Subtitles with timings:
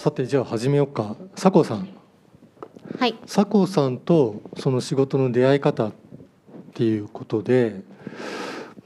[0.00, 1.14] さてじゃあ始めようか。
[1.34, 1.86] 佐藤さん。
[2.98, 3.12] はい。
[3.26, 5.92] 佐藤さんとその仕事の出会い方っ
[6.72, 7.82] ていうことで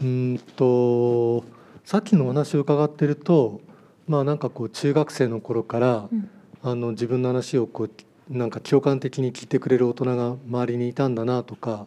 [0.00, 1.45] うーんと
[1.85, 3.61] さっきのお話を伺ってると
[4.09, 6.29] まあなんかこう中学生の頃から、うん。
[6.64, 7.91] あの自分の話をこう
[8.29, 11.87] なんか共感的に聞いてくれる大人が周りにいたんだなとか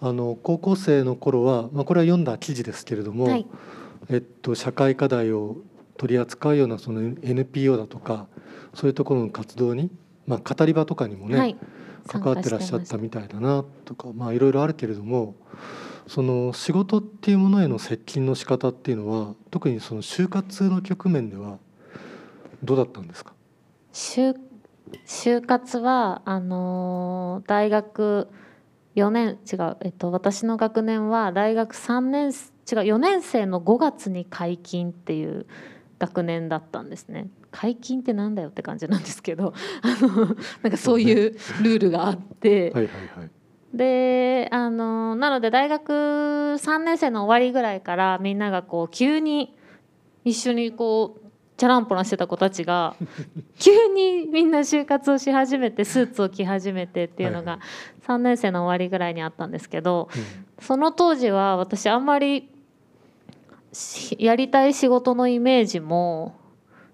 [0.00, 3.46] あの高校生の頃は、まあ、これは読んだ記事ですけれども、はい。
[4.08, 5.58] えっと、社会課題を
[6.00, 8.26] 取り扱うようなその NPO だとか
[8.72, 9.90] そういうところの活動に、
[10.26, 11.56] まあ、語り場とかにもね、はい。
[12.08, 15.34] 関わってらっしゃったみたいだなとかまあいろいろあるけれども
[16.06, 21.58] その仕事っていうものへの接近の仕方っていうのは特にその就活の局面では
[22.64, 23.34] どうだったんですか？
[23.92, 24.34] 就
[25.06, 28.28] 就活はあのー大学
[28.96, 32.32] 4年違う、えっと、私の学年は大学3年違う
[32.94, 35.46] 4年生の5月に解禁っていう
[36.00, 37.28] 学年だったんですね。
[37.50, 39.52] 解禁ってなんだよって感じなんですけど
[39.82, 43.30] あのなんかそういうルールがあって、はいはいはい。
[43.76, 49.54] であのなので大学3年生の終わりぐらいからみんながこう急に
[50.24, 52.96] 一緒にこうチャランポランしてた子たちが
[53.60, 57.60] 急にみんな就活をし始めてスーツを着始めてっていうのが
[58.06, 60.46] 3年生の終わりぐらいにあったんですけどうん。
[60.64, 62.48] その当時は私あんまりし
[64.18, 66.34] やりたい仕事のイメージも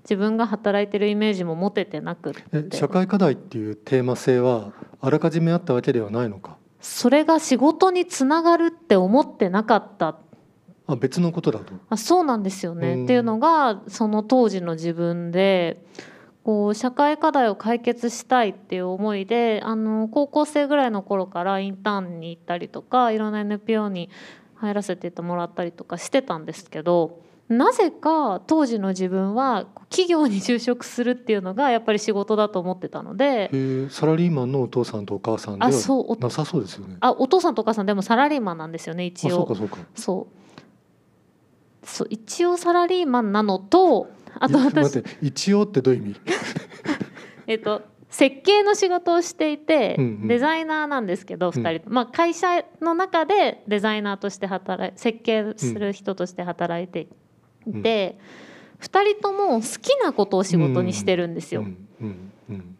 [0.02, 2.42] 自分が働いてるイメージも持ててなくって。
[2.52, 6.56] え社会課題っていうテーマ性はあらかじめあったわけではないのか？
[6.80, 10.16] それが仕事につながるって思ってなかった。
[10.86, 11.72] あ別のことだと？
[11.88, 13.04] あそうなんですよね、うん。
[13.04, 15.84] っていうのがその当時の自分で
[16.44, 24.08] こう社会課題を解決したいっていう思いであの高校生ぐらいの頃からインターンに行ったりとかいろんな NPO に
[24.56, 35.76] 入らせてもらったりとかしてたんですけどなぜか当時の自分は企業に就職するっていうのがやっぱり仕事だと思ってたのでえーサラリーマンのお父さんとお母さんではな
[36.30, 36.96] さそうですよね。
[37.00, 39.78] あお父さんとお母さんでもサラリーマンなんですよねあ一応そうかそうか。
[39.94, 46.20] そうそう一応サラリーマンなのとあと私待って一応ってどういう意味？
[47.46, 51.52] えっと、設計の仕事をしていて、デザイナーなんですけどうん。
[51.52, 57.08] 2人と、まあ、会社の中でデザイナーとして働い設計する人として働いて
[57.66, 58.18] いて、
[58.80, 61.64] 2人とも好きなことを仕事にしてるんですよ。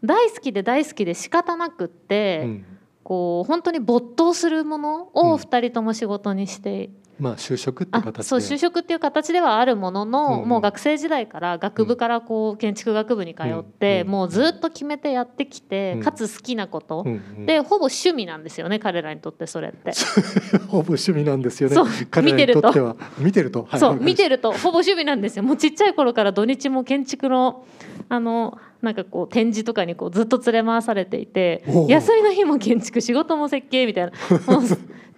[0.03, 2.65] 大好きで大好きで仕方なくって、うん。
[3.03, 5.31] こう本当に没頭するものうん。
[5.33, 6.89] を2人とも仕事にして
[7.19, 8.23] まあ就職ってあ形で。
[8.23, 10.49] そう就職っていう形ではあるものの、うんうん。
[10.49, 16.03] もう学生時代から学部からこう建築学部に通って、うんもうずっと決めてやってきて、うん。
[16.03, 17.45] かつ好きなこと、うんうん。
[17.45, 19.91] でほぼ趣味なんですよね彼らにとってそれって。
[20.67, 21.75] ほぼ趣味なんですよね。
[21.75, 21.87] そう。
[22.09, 22.95] 彼らにとっては。
[23.17, 23.67] 見てると。
[23.69, 23.79] はい。
[23.79, 25.43] そう見てるとほぼ趣味なんですよ。
[25.43, 27.65] もうちっちゃい頃から土日も建築の
[28.09, 34.11] あのなんかこう展示とかにこうずっと連れ回されていて休みの日も建築仕事も設計みたいな。
[34.47, 34.63] もう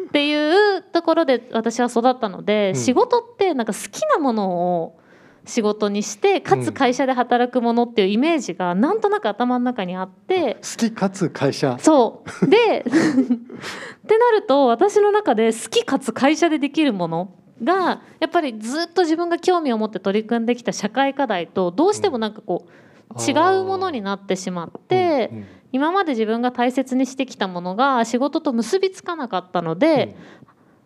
[0.10, 4.50] っていうところで私は育ったので、うん仕事ってなんか好きなもの
[4.82, 5.00] を
[5.46, 10.56] 仕事にしてかつ会社で働くものっていうイメージがなんとなく頭の中にあって。
[10.56, 11.78] 好きかつ会社。
[11.80, 17.34] そうで ってなると私の中で好きかつ会社でできるもの
[17.64, 30.16] がやっぱりずっと自分が興味を持って取り組んできた社会課題とどうしてもなんかこう違うものになってしまってうんうん今まで自分が大切にしてきたものが仕事と結びつかなかったので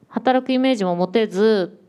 [0.08, 1.80] 働くイメージも持てず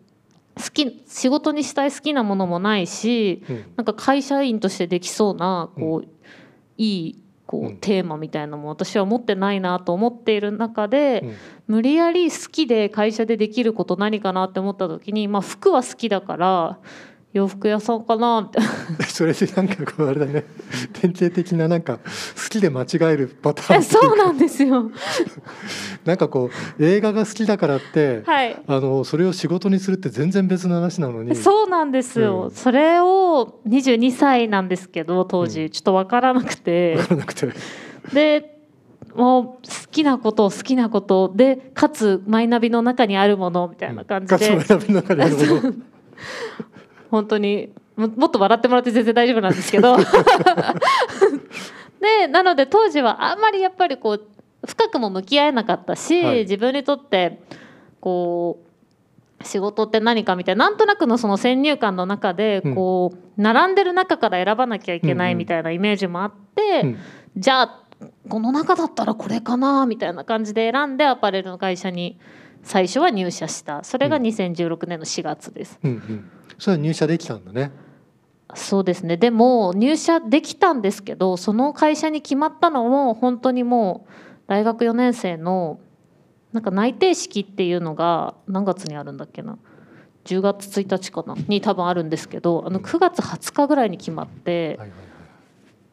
[0.56, 3.56] 好き仕事にしたい好きなものもないしうん。
[3.56, 6.08] うんなんか会社員としてできそうなこう、
[6.78, 7.76] いいこう、うん。
[7.78, 11.34] テーマみたいなのも私は持ってないなと思っている中で、うん。
[11.66, 16.78] 無理やり好きで会社でできること何かなって思った時に、まあ、服は好きだから
[17.34, 18.42] 洋服屋さんかな？
[18.42, 18.64] みたい
[18.96, 20.44] なそれでなんかこうあれだね。
[21.02, 22.00] 典型的ななんか好
[22.48, 24.88] きで間違えるパターンえそうなんですよ。
[26.06, 28.56] なんかこう映画が好きだからって、はい。
[28.68, 31.34] あのそれを仕事にするって全然別の話なのに。
[31.34, 32.50] そうなんですよ、うん。
[32.52, 35.70] それを22歳なんですけど当時、うん。
[35.70, 36.94] ちょっと分からなくて。
[36.94, 37.48] 分からなくて。
[38.12, 38.54] で
[39.16, 39.58] もう好
[39.90, 41.32] きなこと好きなこと。
[41.34, 45.74] でかつマイナビの中にあるものみたいな感じかつで、学びの中であるもの
[47.14, 49.96] 本当にももっと笑ってもらって全然大丈夫なんですけど。
[52.00, 54.26] でなので当時はあんまりやっぱりこう
[54.66, 56.38] 深くも向き合えなかったし、はい。
[56.40, 57.40] 自分にとって
[58.00, 58.58] こ
[59.40, 66.98] う仕事って何かみたいななんとなくのその先入観の中でこう、並んでる中から選ばなきゃいけないみたいなイメージもあって、うん。
[67.36, 67.80] じゃあ
[68.28, 72.18] この中だったらこれかなみたいな感じで選んでアパレルの会社に
[72.64, 73.84] 最初は入社した。
[73.84, 74.22] それがうん。
[74.24, 75.78] 2016年の4月です。
[75.84, 77.70] うんうんそれは入社できたんだね。
[78.54, 79.16] そうですね。
[79.16, 84.12] でも入社できたんですけどその会社に決まったのも本当にもう
[84.46, 85.80] 大学4年生の
[86.52, 89.58] なんか内定式っていうのが何月にあるんだっけな
[90.24, 91.34] ？10月1日かな？
[91.48, 94.78] に多分あるんですけどあの9月20日ぐらいに決まって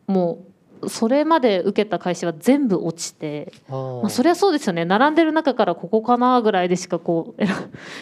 [0.05, 0.50] もう
[0.87, 7.45] それまで受けた会社は全部落ちて、はいまあ、そりゃそうですよね並んでる中からここかなぐらいでしかこう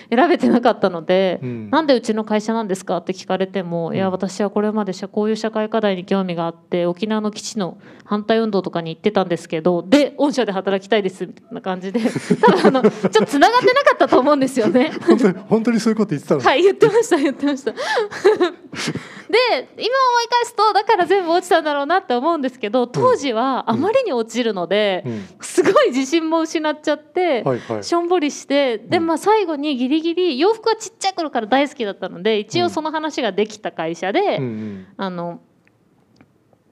[0.10, 1.40] 選選べてなかったので。
[1.42, 12.00] うんなんでうちの会社なんですかって聞かれても、いやうん私はこれまで社こういう社会課題に興味があって沖縄の基地の反対運動とかに行ってたんですけどで御社で働きたいですみたいな感じで
[12.42, 14.92] 多分あのちょっとつながってなかったと思うんですよね。
[15.06, 17.72] 本当に本当にそういうこと言ってたの、はい言ってました言ってました。
[17.72, 17.86] で今
[18.52, 25.26] 思い返すとだから全部落ちたんだろうなって思うんですけど当時はあまりに落ちるので、うん。
[25.42, 27.44] すごい自信も失っちゃって。
[27.82, 29.08] しょんぼりしてで、うん。
[29.08, 32.66] まあ、最後にギリギリ洋服はちっちゃい頃から大好きだったので一うん。
[32.66, 34.40] 応その話ができた会社で、
[34.98, 35.42] あの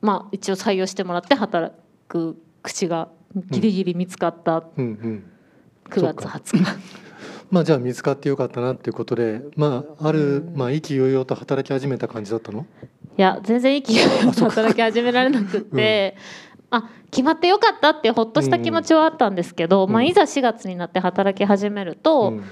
[0.01, 1.73] まあ一応採用してもらって働
[2.07, 3.09] く口が
[3.49, 5.23] ギリギリ見つかったうんうん。
[5.89, 6.65] 9月20日、
[7.49, 10.53] まあじゃあ見つかってよかったなっていうことでまあある、うん。
[10.55, 12.61] まあ意気揚々と働き始めた感じだったの？
[12.61, 16.15] いや全然息が働き始められなくって、
[16.69, 19.91] あ決まってよかったってほっとした気持ちはあったんですけど、うん。
[19.91, 22.43] まあ、いざ4月になって働き始めると、うん。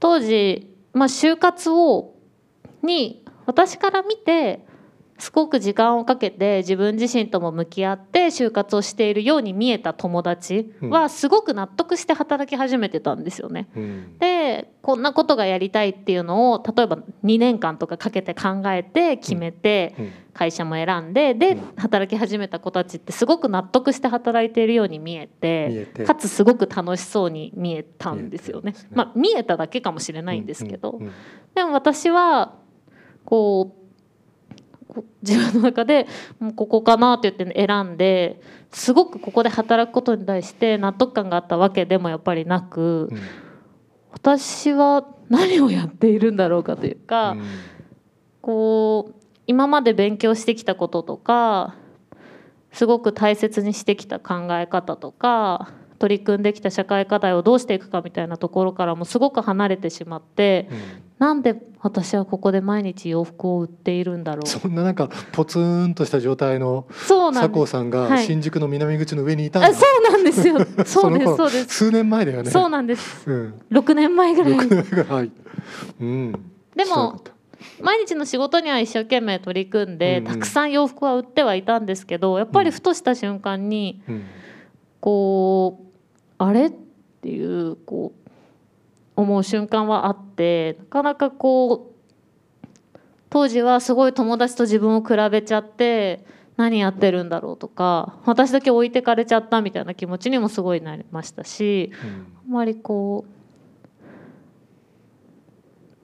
[0.00, 2.14] 当時、まあ、就活を
[2.82, 4.66] に私から見て
[5.24, 13.70] すごく時間をかけて自分自身とも向き合って就活をしているように見えた友達はすごく納得して働き始めてたんですよね。
[13.74, 14.18] うん。
[14.18, 20.12] でこんなことがやりたいっていうのを例えば2年間とかかけて考えて決めてうん。
[20.34, 21.60] 会社も選んででうん。
[21.76, 28.74] 働き始めた子たちってすごく納得して働いているように見えてかつすごく楽しそうに見えたんですよね。
[28.92, 31.00] まあ見えただけかもしれないんですけど。
[31.54, 32.56] でも私は
[33.24, 33.83] こう
[35.22, 36.06] 自分の中で
[36.38, 43.08] もうここかなって言って選んですごくここで働くことに対して納得感があったわけでもやっぱりなく。
[43.10, 43.18] うん
[44.16, 47.44] 私は何をやっているんだろうかというか、うん
[48.40, 49.14] こう
[49.46, 51.76] 今まで勉強してきたこととか
[52.72, 60.78] すごく大切にしてきた考え方とか取り組んできた社会課題をどうしていくかみたいなところからもすごく離れてしまってうん。
[61.16, 64.48] なんで私はここで毎日洋服を売っているんだろう。
[64.48, 67.40] そんななんかポツンとした状態のそうなんです。
[67.48, 68.26] 佐藤さんがはい。
[68.26, 70.58] 新宿の南口の上にいたんだ、あそうなんですよ。
[70.84, 71.66] そうですそうです。
[71.66, 72.50] 数年前だよね。
[72.50, 73.30] そうなんです。
[73.30, 73.54] うん。
[73.70, 74.52] 6年前ぐらい。
[74.54, 75.06] 6年ぐらい。
[75.06, 75.30] はい。
[76.00, 76.32] うん。
[76.74, 77.22] でも
[77.80, 80.32] 毎日の仕事には一生懸命取り組んで、うんうん。
[80.34, 84.24] たくさん洋服は売ってはいたんですけどやっぱりふとした瞬間にうん
[85.04, 85.84] こう
[86.38, 86.68] あれ？
[86.68, 86.70] っ
[87.20, 88.30] ていうこう
[89.16, 92.98] 思う瞬間はあってなかなかこう
[93.28, 96.24] 当時はすごい友達と自分を比べちゃって
[96.56, 101.92] 何やってるんだろうとか私だけ置いてかれちゃったみたいな気持ちにもすごいなりましたし
[102.46, 102.54] うん。
[102.54, 103.26] あまりこ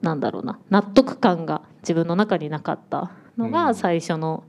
[0.01, 3.51] うなんだろうな納得感が自分の中になかったのうん。
[3.51, 4.43] が最初の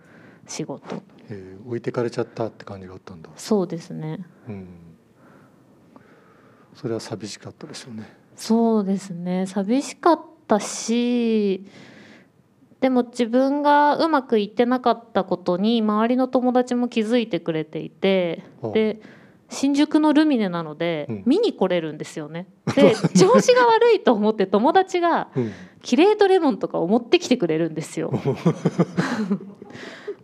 [0.46, 4.24] 仕事、えー置いてかれちゃったって感じがあったんだ、そうですね。
[4.48, 4.68] うん、
[6.74, 8.16] それは寂しかったでしょうね。
[8.36, 9.46] そうですね。
[9.46, 11.66] 寂しかったし
[12.80, 18.42] でも自分がうまくいってなかったことに周りの友達も気づいてくれていて
[18.74, 19.00] で
[19.48, 21.22] 新宿のルミネなので、うん。
[21.26, 22.46] 見に来れるんですよね。
[22.74, 25.52] で調子が悪いと思って友達がうん。
[25.82, 28.12] キレートレモンとかを持ってきてくれるんですよ。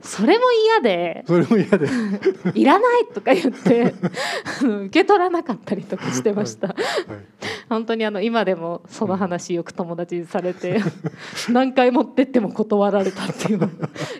[0.01, 1.25] それも嫌で。
[1.27, 1.89] それも嫌で
[2.55, 3.95] 「いらない!」とか言って
[4.63, 6.69] 受け取らなかったりとかしてました。
[6.69, 6.77] はい。
[7.69, 10.81] 本当にあの今でもその話よく友達にされて
[11.51, 13.71] 何回持ってっても断られたっていう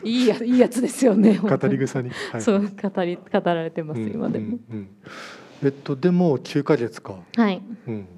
[0.05, 1.39] いいやいいやつですよね。
[1.39, 2.43] 語り草に、はい。
[2.43, 4.47] そう語り語られてます、うん今でも。
[4.47, 4.89] うんうん。
[5.65, 7.63] えっとでも9ヶ月か、はい。
[7.87, 8.09] うん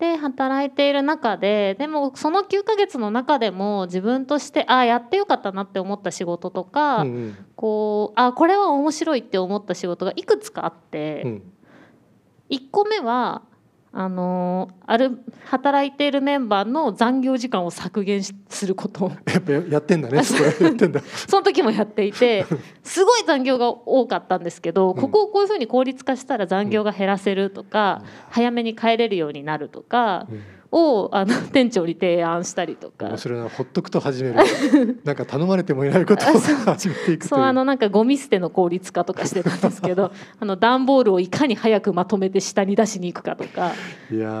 [0.00, 7.36] で働いている中ででもその9ヶ月の中でも自分としてああやってよかったなって思った仕事とか、うんうん。
[7.54, 11.42] こうあこれは面白いって思った仕事がいくつかあって、うん。
[12.48, 13.42] 1個目は
[13.92, 19.10] あのある働いているメンバーの残業時間を削減しすること。
[19.26, 20.22] やっぱやってんだね。
[20.24, 21.00] それやってんだ。
[21.26, 22.46] その時もやっていて
[22.84, 24.94] すごい残業が多かったんですけどん。
[24.94, 33.06] ここをこういうふうに効率化したら残業が減らせるとか、早めに帰れるようになるとかうんをあの 店長に提案したりとか。
[33.06, 33.16] 面。
[33.16, 34.36] 白いなほっとくと始める。
[35.04, 43.72] なんか頼まれてもいないことを 始めていくそうあのなんかゴミ捨ての効率化とかしてたんですけどあの段ボールをいかに早くまとめて下に出しに行くかとか。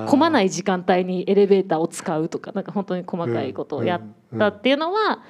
[0.06, 5.20] 混まない時間帯にエレベーターを使うとかなんか本当に細かいことをやったっていうのは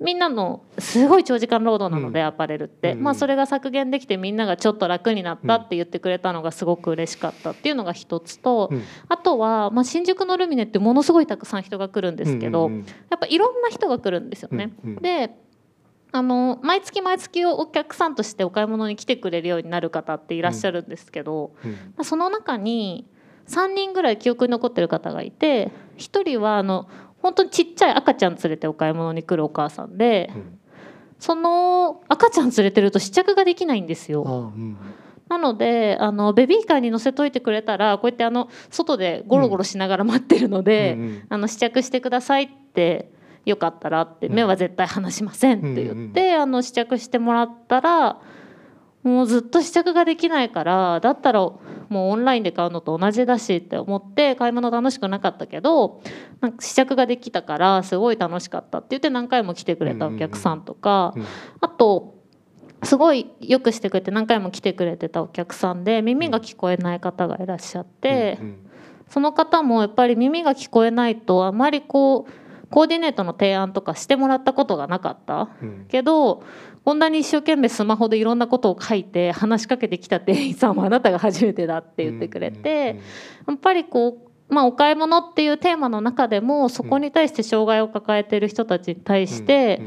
[0.00, 2.26] みんなのすごい長時間労働なので、うん。
[2.26, 3.02] アパレルって、うん。
[3.02, 8.82] まあ、それが削減できてみんながちょっと楽になったって言ってくれたのがすごく嬉しかったっていうのが一つと、うん。
[9.08, 14.72] あとは、まあ、新宿のルミネってものすごいたくさん人が来るんですけど、やっぱいろんな人が来るんですよね。
[15.00, 15.30] で
[16.12, 21.72] あの毎月毎月お客さんとしてお買い物に来てくれるようになる方っていらっしゃるんですけど、うん。
[21.72, 23.04] まあその中に
[23.48, 26.88] 3人ぐらい記憶に残ってる方がいて1人はあの
[27.24, 30.58] 本当にちっちゃい赤ちゃん連れてお買い物に来るお母さんでうん。
[31.18, 34.52] その赤ちゃん連れてると試着ができないんですあよ。
[34.54, 34.76] うん
[35.26, 41.22] なのであのベビーカーに乗せといてくれたらこうやってあの外でゴロゴロしながら待ってるので、うんうん。
[41.30, 43.10] あの試着してくださいって
[43.46, 44.34] よかったらってうん。
[44.34, 48.20] 目は絶対離しませんって言って、あの試着してもらったら
[49.04, 51.58] もうずっと試着ができないからだったらも
[51.90, 56.02] うオンラインで買うのと同じだしって思って買い物楽しくなかったけど
[56.40, 61.24] なんか試着ができたからすごい楽しかったって言って何回も来てくれたお客さんとか、うん
[61.60, 62.14] あと
[62.82, 68.38] すごいよくしてくれて何回も来てくれてたお客さんで耳が聞こえない方がいらっしゃって。
[68.40, 68.64] うん
[69.08, 75.48] その方もやっぱり耳が聞こえないとあまりこうコーディネートの提案とかしてもらったことがなかった？
[75.62, 75.86] うん。
[75.88, 76.42] けど
[76.84, 83.00] こんなに一生懸命スマホでいろんなことを書いて話しかけてきた店員さんはあなたが初めてだって言ってくれて
[83.46, 84.18] やっぱりこ
[84.50, 89.80] う、まあ、お買い物っていうテーマの中でもそこに対して障害を抱えている人たちに対して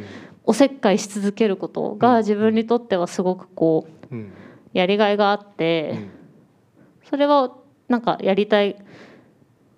[0.43, 4.15] おせっかいし続けることが自分にとってはすごくこう
[4.73, 5.91] やりがいがあっうて。
[5.93, 6.11] ん。
[7.09, 7.55] それは
[7.87, 8.75] なんかやりたい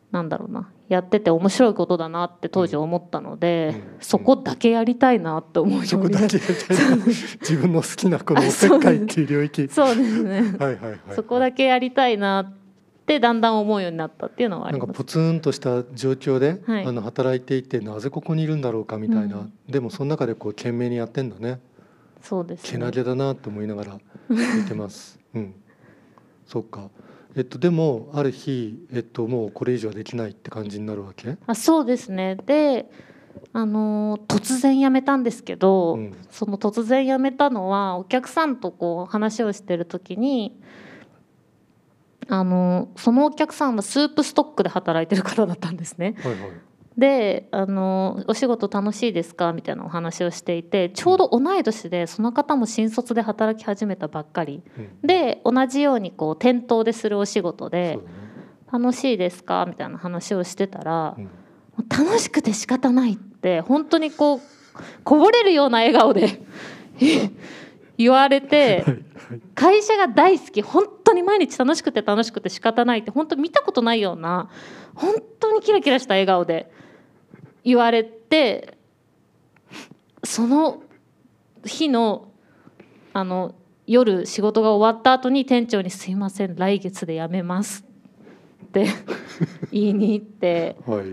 [0.09, 3.83] なんだろうなやってて面白いことだなって当時思ったので、うん。
[4.01, 6.39] そこだけやりたいなって思うよそうこになって。
[6.39, 7.05] だけやりたいな。
[7.05, 9.67] 自分の好きなこのおせっかいっていう領域。
[9.67, 9.95] そう。
[9.95, 10.55] ですね。
[10.57, 12.53] はいはいはいそこだけやりたいなっ
[13.05, 14.87] てだんだん思うようになったっていうのはあります。
[14.87, 16.85] なんかポツンとした状況で、はい。
[16.85, 19.53] あの働いていてなぜここにいるんだろうかみたいな、うん。
[19.69, 21.59] でもその中でこう懸命にやってんだね。
[22.21, 22.71] そうですね。
[22.71, 25.19] けなげだなと思いながら見てます。
[25.35, 25.53] うん、
[26.47, 26.89] そうか。
[27.35, 31.37] えっとでもある日えっともうこれ以上はできないって感じになるわけ？
[31.45, 32.89] あそうですねで
[33.53, 40.59] あのー突然辞めたんですけど、うんその突然辞めたのはお客さんとこう話をしてる時に
[42.27, 46.15] あのそのお客さんはスープストックで働いてる方だったんですね。
[46.23, 46.51] はいはい。
[46.99, 58.15] であの「お仕事楽しいですか?」みたいなお話をしていてちょうど同い年でその方も新卒で働き始めたばっかりうん、で同じようにこう店頭でするお仕事でそうだね。
[58.71, 61.29] 「楽しいですか?」みたいな話をしてたらうんも
[61.79, 64.39] う楽しくて仕方ないって本当にこう
[65.05, 66.41] こぼれるような笑顔で
[67.97, 68.83] 言われて。
[69.53, 74.49] 会社が大好き本当に毎日楽しくて楽しくて仕方ないって本当見たことないような
[74.95, 76.71] 本当にキラキラした笑顔で
[77.63, 78.77] 言われて
[80.23, 80.81] その
[81.65, 82.29] 日の
[83.13, 83.55] あの
[83.87, 87.83] 夜仕事が終わった後に店長に「すいません来月で辞めます」
[88.65, 88.87] って
[89.71, 90.75] 言いに行って。
[90.85, 91.05] はい。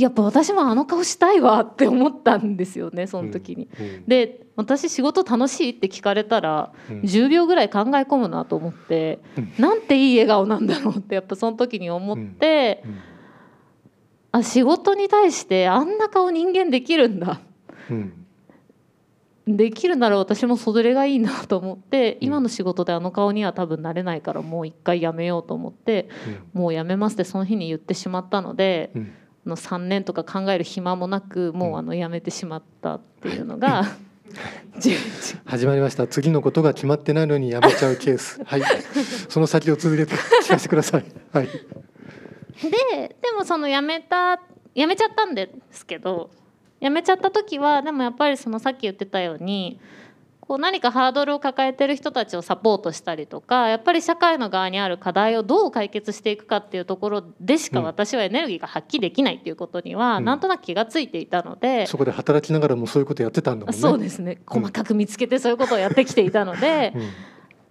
[0.00, 3.68] やっぱ私もあの顔したいわって思ったんですよねその時に。
[3.78, 3.86] うん。
[3.86, 12.94] うんで私仕事楽しいって聞かれたらうん10秒ぐらい考え込むなと思って、うんなんていい笑顔なんだろうってやっぱその時に思って、うん
[14.34, 17.40] あ仕事に対してあんな顔人間できるんだ
[17.90, 18.12] うん
[19.46, 26.08] できるなら私もそれがいいなと思って今の仕事であの顔には多分なれないからもう一回やめようと思って
[26.54, 28.90] もうやめますってその日に言ってしまったので。
[28.94, 29.12] うん
[29.46, 33.84] あの3年とか考える暇もなくもうあの辞めてしまったっていうのが
[34.78, 36.06] 11 始まりました。
[36.06, 38.42] 次のことが決まってないのにやめちゃうケース。
[38.42, 38.62] はい。
[39.28, 41.04] その先を続けて聞かせてください。
[41.32, 41.48] はい。
[42.62, 44.40] ででもその辞めた
[44.74, 46.30] 辞めちゃったんですけど
[46.80, 49.80] 辞めちゃった時はでもやっぱりそのさっき言ってたように
[50.40, 63.80] こう何かハードルを抱えてる人たちをサポートしたりとかやっぱり社会の側にある課題をどう解決していくかっていうところでしかうん私はエネルギーが発揮できないっていうことにはうんなんとなく気がついていたので、そこで働きながらもそういうことやってたんだもんね。
[63.80, 66.92] そうですね細かく見つけてそういうことをやってきていたので。
[66.94, 67.02] うん。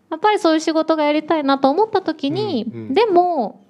[0.09, 3.62] やっぱりそういう仕事がやりたいなと思った時に、うんうんでも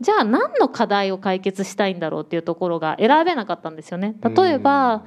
[0.00, 4.14] じゃあ何の課題を解決したいんだろうっていうところが選べなかったんですよね。
[4.22, 5.04] 例えば、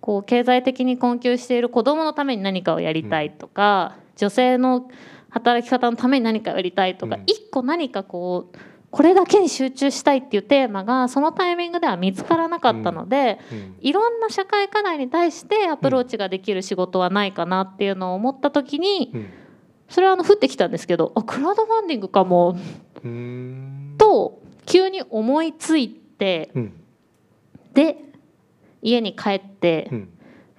[0.00, 4.88] こう経済的に困窮している子どものために何かをやりたいとか、女性の
[5.30, 7.22] 働き方のために何かをやりたいとか、うん。
[7.26, 8.58] 一個何かこう
[8.90, 13.76] これだけに集中したいっていうテーマがそのタイミングでは見つからなかったので、うん。
[13.80, 19.26] いろんな社会課題に対してアプローチができる仕事はないかなっていうのを思った時に、うん。
[19.88, 22.56] それはあの降ってきたんですけどあクラウドファンディングかも。
[24.00, 26.72] と急に思いついてうん。
[27.74, 27.98] で
[28.80, 30.08] 家に帰ってうん。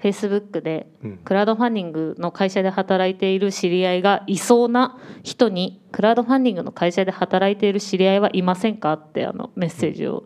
[0.01, 1.17] Facebook でうん。
[1.17, 10.25] クラウドファンディングの会社で働いている知り合いがいそうな人にクラウドファンディングの会社で働いている知り合いはいませんかってあのメッセージを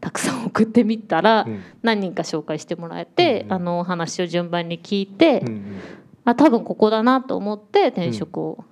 [0.00, 1.46] たくさん送ってみたら、
[1.82, 5.42] 何人か紹介してもらえて、あのお話を順番に聞いて、
[6.24, 8.64] あ多分ここだなと思って転職を、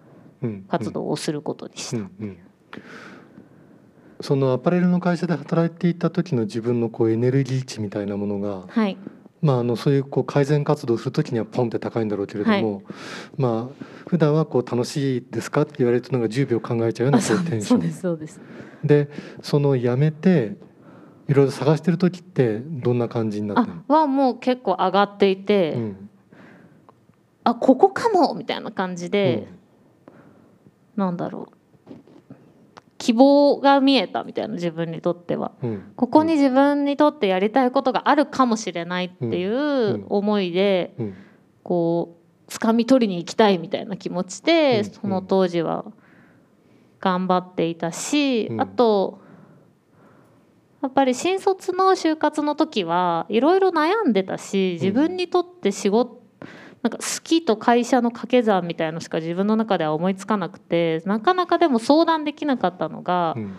[0.43, 0.65] うん。
[0.69, 1.97] 活動をすることにした。
[1.97, 2.39] うんうん
[4.21, 8.97] そのアパレルの会社で働いていた時の自分のこうエネルギー値みたいなものが、はい、
[9.43, 12.83] まあ、あのそういうこう改善活動をする時にはポンって高いんだろうけれども、
[13.37, 17.81] まあ普段はこう楽しいですかって言われるとなんか10秒考えちゃうようなあそううこテンション。
[17.81, 18.41] そうですそうです。
[18.83, 19.11] で
[19.43, 20.57] そのやめて
[21.29, 26.11] いろいろ探してる時ってどんな感じになってはもう結構上がっていて、の、うん。
[27.45, 29.49] あここかもみたいな感じで、
[30.97, 31.54] なんだろう
[33.05, 35.53] 希望が見えたみたいな自分にとっては。
[35.63, 35.71] うん。
[35.71, 41.15] うんここに自分にとってやりたいことがあるかもしれないっていう思いでうん。
[41.63, 42.17] こ
[42.49, 44.85] う掴み取りに行きたいみたいな気持ちでうん。
[44.85, 45.85] その当時は
[47.01, 48.61] 頑張っていたしうん。
[48.61, 49.21] あと
[50.81, 56.24] やっぱり新卒の就活の時はいろいろ悩んでたし自分にとって仕事
[56.85, 63.57] なんか好きと会社の掛け算みたいのしか自分の中では思いつかなくてなかなかでも相談できなかったのがうん。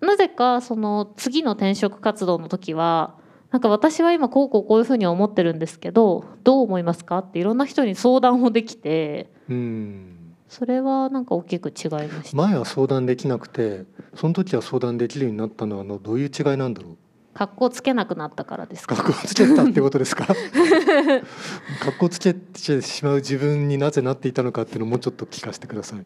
[0.00, 3.14] なぜかその次の転職活動の時は
[3.50, 10.34] なんか私は今こうこうこういうふうに思ってるんですけどどう思いますかっていろんな人に相談をできてうん。
[10.46, 12.36] それはなんか大きく違いました。
[12.36, 16.96] 前は相談できなくてその時は相談できるようになったのはあのどういう違いなんだろう？
[17.38, 18.96] 格好つけなくなったからですか？
[18.96, 20.26] 格好つけたってことですか？
[21.80, 26.04] 格好つけてしまう自分になぜなっていたのかっていうのをもうちょっと聞かせてください。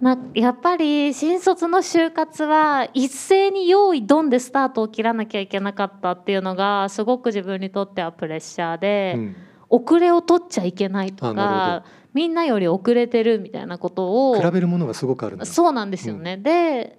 [0.00, 9.36] なやっぱり新卒の就活は一斉に用意ドンでスタートを切らなきゃいけなかったっていうのがすごく自分にとってはプレッシャーで、うん。
[9.68, 15.46] 遅れを取っちゃいけないとかみんなより遅れてるみたいなことを比べるものがすごくあるんだ。
[15.46, 16.36] そうなんですよね。
[16.36, 16.98] で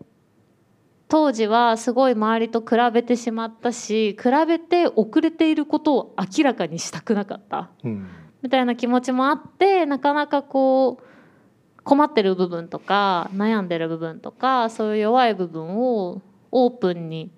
[1.13, 7.69] 当時はすごい周りと比べてしまったし比べて遅れていることを明らかにしたくなかった。
[7.83, 8.07] うん。
[8.41, 17.29] みたいな気持ちもあってなかなかこう困ってる部分とか悩んでる部分とかそういう弱い部分をオープンに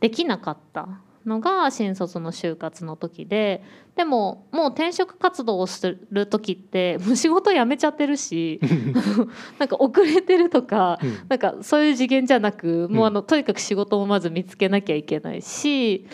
[0.00, 0.88] できなかった
[1.28, 3.62] のが新卒の就活の時で
[3.94, 8.60] でももう転職活動をする時って もう仕事辞めちゃってるし
[9.58, 11.18] なんか遅れてるとかうん。
[11.28, 16.06] なんかそういう次元じゃなくもうあのとにかく仕事をまず見つけなきゃいけないし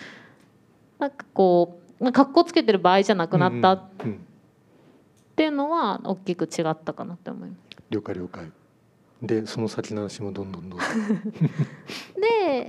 [0.99, 3.83] なんかこう格好つけてる場合じゃなくなったっ
[5.37, 7.61] ていうのは大きく違ったかなって思います。
[7.91, 8.51] 了解了解
[9.27, 10.87] でその先の話もどんどんどんどんで,、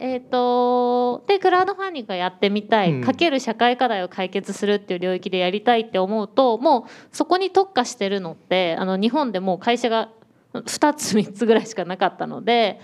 [0.01, 3.01] えー、とでクラウドファンディングがやってみたい、うん。
[3.01, 10.09] かける社会課題を解決するっていう領域でやりたいって思うともうそこに特化してるのってあの日本でもう会社が
[10.53, 12.79] 2つ3つぐらいしかなかったので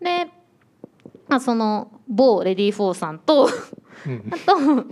[0.00, 0.28] で、
[1.28, 3.48] まあ、その某 READYFORさんと
[4.06, 4.30] うん。
[4.32, 4.84] あと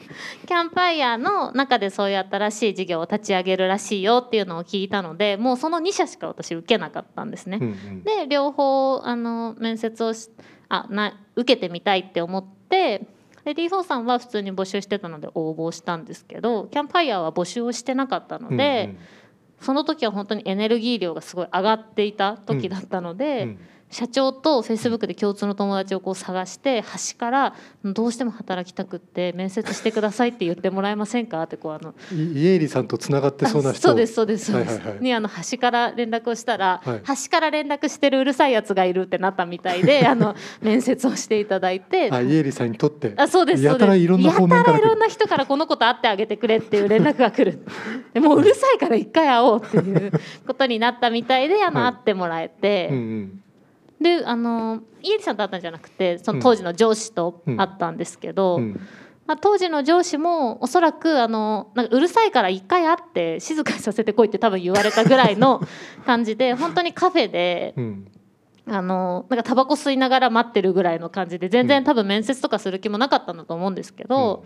[0.46, 7.58] キャンパイヤーの中でそういう新しい事業を立ち上げるらしいよっていうのを聞いたのでもうその2社しか私受けなかったんですね。
[7.60, 8.02] うんうん。
[8.02, 10.30] で両方あの面接をし
[10.68, 13.06] あな受けてみたいって思って
[13.44, 18.96] READYFORさんは普通に募集してたので応募したんですけどキャンパイヤーは募集をしてなかったので、
[19.60, 23.58] その時は本当にエネルギー量がすごい上がっていた時だったのうんで、うん
[23.90, 33.88] 社長とフェイスブックで共通の友達をこう探して端から「どうしても働きたくって面接してくださいって言ってもらえませんか?」ってこうあのいイエーリさんとつながってそうな人。
[33.88, 37.00] あそうですそうですそうです、はいにあの端から連絡をしたら、はい。
[37.04, 43.86] 端から連絡してるうるさいやつがいるってなったみたいで あの面接をしていただいてあイエーリさんにとってあそうですやそうです。
[43.86, 47.60] たらいろんな方面からいろんな人からこの子と会ってあげてくれっていう連絡が来る。
[48.12, 50.12] でもううるさいから一回会おうっていう
[50.46, 51.92] ことになったみたいであの、はい。
[51.92, 53.42] 会ってもらえて、うんうん
[54.00, 58.80] であのイエリさんと会ったんじゃなくてその当時の上司と会ったんですけど、うん。
[59.26, 65.60] まあ、当時の上司もおそらくあのなんかうるさいから一回会って静かにさせてこいって多分言われたぐらいの
[66.06, 68.06] 感じで本当にカフェでうん。
[68.68, 71.68] あのなんかタバコ吸いながら待ってるぐらいの感じで全うん。
[71.68, 74.44] 然多分面接とかする気もなかったんだと思うんですけど、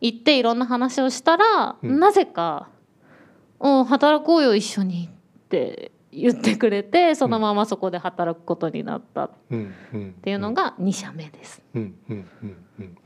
[0.00, 1.98] 行っていろんな話をしたら、うん。
[1.98, 2.68] なぜか
[3.60, 9.24] 「うん働こうよ一緒に」って言ってくれてそのままそこで働くことになった。
[9.24, 11.62] っうんうんていうのが2社目です。
[11.74, 12.98] うんうんうんうん。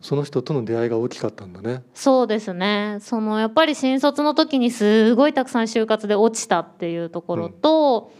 [0.00, 1.82] その人との出会いが大きかったんだね。
[1.94, 2.98] そうですね。
[3.00, 8.12] そのやっぱり新卒の時にすごいたくさん就活で落ちたっていうところと、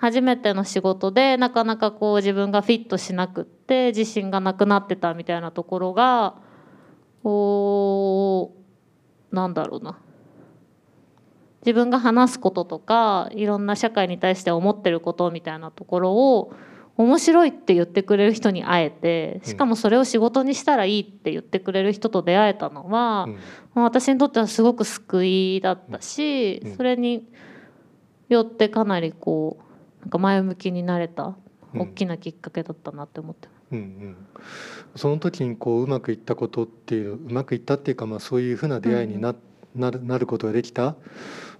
[0.00, 6.36] 初めての仕事でなかなかこう自分がフィットしなくって自信がなくなってたみたいなところが
[7.22, 8.56] こ
[9.30, 9.98] うなんだろうな
[11.64, 16.52] 自分が話すこととかいろんな社会に対して思ってることみたいなところを
[16.96, 23.26] 面白いって言ってくれる人に会えてしかもそれを仕事にしたらいいって言ってくれる人と出会えたのは、
[23.74, 23.82] うん。
[23.82, 26.76] 私にとってはすごく救いだったし、うん。
[26.76, 27.26] それに
[28.28, 31.36] よってかなりこうなんか前向きになれた
[31.72, 31.80] うん。
[31.82, 33.60] 大きなきっかけだったなって思ってます。
[33.72, 34.16] うんうん、
[34.96, 39.34] その時にこううまくいったことっていううまくいったっていうか、まあ、そういうふうな出会いにな,、
[39.74, 40.96] なるなることができた、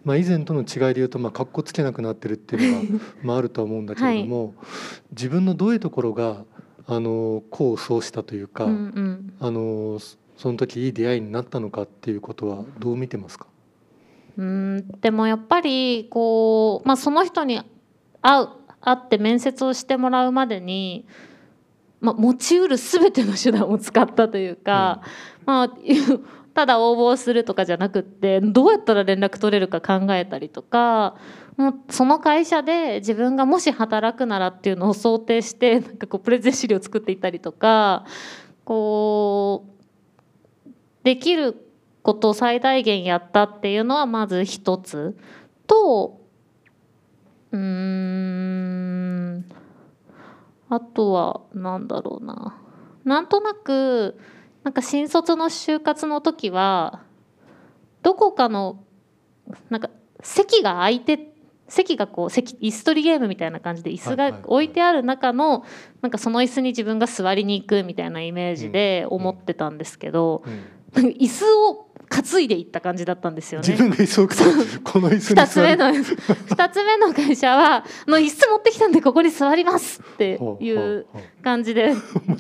[0.05, 4.55] まあ、以前との違いで言うとまあかっこつけなくなってるっていうのがまああるとは思うんだけれども、
[5.11, 6.45] 自分のどういうところが
[6.87, 9.35] あの功を奏したというか、うんうん。
[9.41, 13.47] あのそその時いい出会いになったのかっていうことはどう見てますか、
[14.39, 17.61] うんでもやっぱりこう、まあ、その人に
[18.23, 18.49] 会う
[18.81, 21.07] 会って面接をしてもらうまでに、
[22.01, 25.03] まあ、持ちうる全ての手段を使ったというか、
[25.45, 25.73] まあ、
[26.61, 31.17] ただ応募するとかじゃなくってどうやったら連絡取れるか考えたりとか
[31.57, 38.05] もうその会社で自分がもし働くならっていうのを想定してなんかこうプレゼン資料を作っていったりとか
[38.67, 39.65] こ
[40.69, 40.71] う
[41.03, 41.57] できる
[42.03, 45.17] ことを最大限やったっていうのはまず一つ
[45.67, 46.21] と
[47.53, 49.47] うーん
[50.69, 52.61] あとはなんだろうな。
[53.05, 54.19] なんとなく
[54.65, 57.03] なんか新卒の就活の時は
[58.03, 58.85] どこかの
[59.69, 59.91] なんか
[60.23, 61.31] 席が空いて
[61.69, 65.65] 席がこう席椅子取りゲームみたいな感じで椅子が置いてある中の
[66.03, 71.03] なんかその椅子に自分が座りに行くみたいなイメージで思ってたんですけど、うん。
[71.03, 73.69] なんか椅子を担いでいった感じだったんですよね。
[73.69, 74.29] 自分が椅子を
[74.83, 81.07] この椅子に二つ座る目の二つ目の会社は「あの椅子持ってきたんでここに座ります」っていう
[81.43, 81.95] 感じで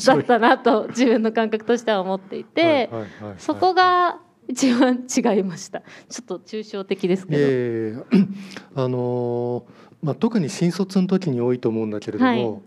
[0.04, 2.90] だったなと自分の感覚としては思っていて、
[3.38, 5.82] そこが一番違いました。
[6.08, 8.04] ちょっと抽象的ですけど、いやいやいや
[8.74, 12.60] あのーまあ、特に新卒の時に多いと思うんだけれども、はい。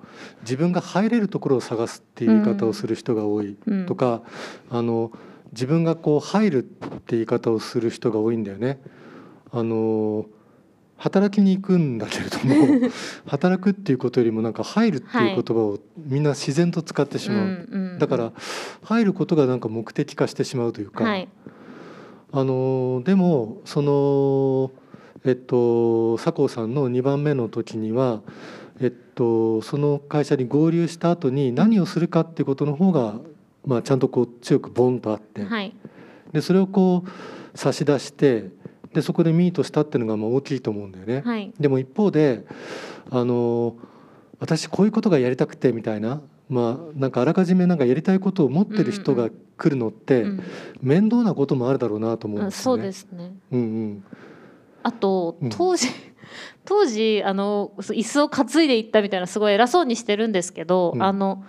[0.44, 3.86] 自分が入れるところを探すっていう言い方をする人が多いうん。
[3.88, 4.22] とか、
[4.70, 5.12] あの
[5.54, 8.80] 自分がこう入るって言い方をする人が多いんだよね。
[9.52, 10.26] あのー
[11.04, 12.89] 働きに行くんだけれども
[13.28, 18.32] 働くっていうことよりもなんか入るっていう言葉をみんな自然と使ってしまう、うんうんだから
[18.84, 21.28] 入ることがなんか目的化してしまうというか、はい。
[22.32, 24.72] あのでもその
[25.26, 28.22] えっと佐藤さんの2番目の時には
[28.80, 33.20] えっとその会社に合流した後に何をするかっていうことの方が
[33.65, 35.43] まあちゃんとこう強くボンとあって。
[35.43, 35.76] はい。
[36.32, 38.49] でそれをこう差し出して
[38.93, 41.21] でそこでミートしたっていうのがまあ大きいと思うんだよね。
[41.23, 41.54] はい。
[41.60, 42.45] でも一方で
[43.10, 43.76] あの
[44.39, 50.43] 私こういうことがやりたくてみたいなまあなんかあらかじめなんかやりたいことを持ってる人が来るのってうん。
[50.82, 52.84] 面倒なこともあるだろうなと思うんですよね。
[52.84, 53.34] ですね。
[53.52, 54.04] うんうん。
[54.84, 55.49] あとうん。
[55.49, 55.88] 当時、
[56.65, 61.04] 当時あのそう椅子を担いでいったみたいなすごい偉そうにしてるんですけど、うん。
[61.04, 61.43] あの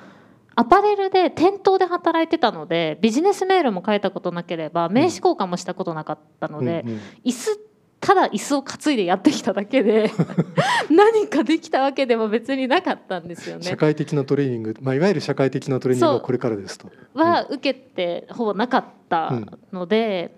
[0.56, 7.00] アパレルで店頭で働いてたのでビジネスメールも書いたことなければ名刺交換もしたことなかったので、うんうん。
[7.24, 7.60] 椅子
[8.00, 10.10] ただ椅子を担いでやってきただけで
[10.90, 13.62] 何かできたわけでも別になかったんですよね。
[13.62, 13.78] 社。
[13.78, 16.90] 会的なトレーニング、まあ、いわゆる社会的なトレーニングはこれからですと。
[17.14, 19.32] は受けてほぼなかった
[19.72, 20.36] ので、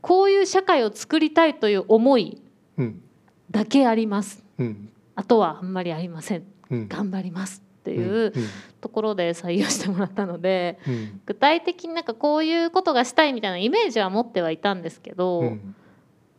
[0.00, 2.40] こういう社会を作りたいという思い
[2.76, 3.02] うん。
[3.50, 4.44] だけあります。
[4.58, 4.88] うん。
[5.16, 6.44] あとはあんまりありません。
[6.70, 6.88] うん。
[6.88, 8.32] 頑張りますってうんいう
[8.80, 11.20] ところで採用してもらったのでうん。
[11.26, 15.74] 具体的になんかこういうことがしたいみたいなイメージは持ってはいたんですけど、うん。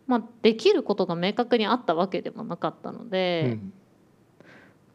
[0.08, 3.60] まあ、できることが明確にあったわけでもなかったのうで、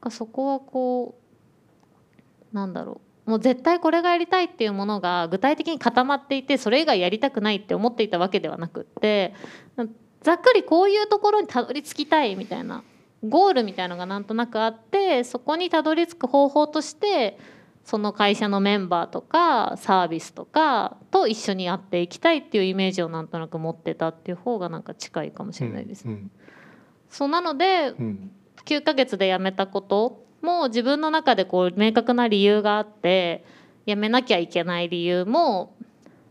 [0.02, 1.14] なんそこはこ
[2.52, 3.30] うなんだろう。
[3.30, 9.32] もう絶対これがやりたいっていうものが具体的に固まっていてそれ以外やりたくないって思っていたわけではなくって
[10.20, 12.84] ざっくりこういうところにたどり着きたいみたいな
[13.28, 17.38] ゴールみたいのがなんとなくあってそこにたどり着く方法として
[17.84, 26.06] その会社のメンバーとかサービスとかと一緒にやっていきたいっていうイメージをなんとなく持ってたっていう方がなんか近いかもしれないです。
[26.06, 26.30] うん
[27.10, 28.30] そうなのでうん
[28.64, 33.44] 9ヶ月で辞めたことも自分の中でこう明確な理由があって
[33.86, 35.76] 辞めなきゃいけない理由も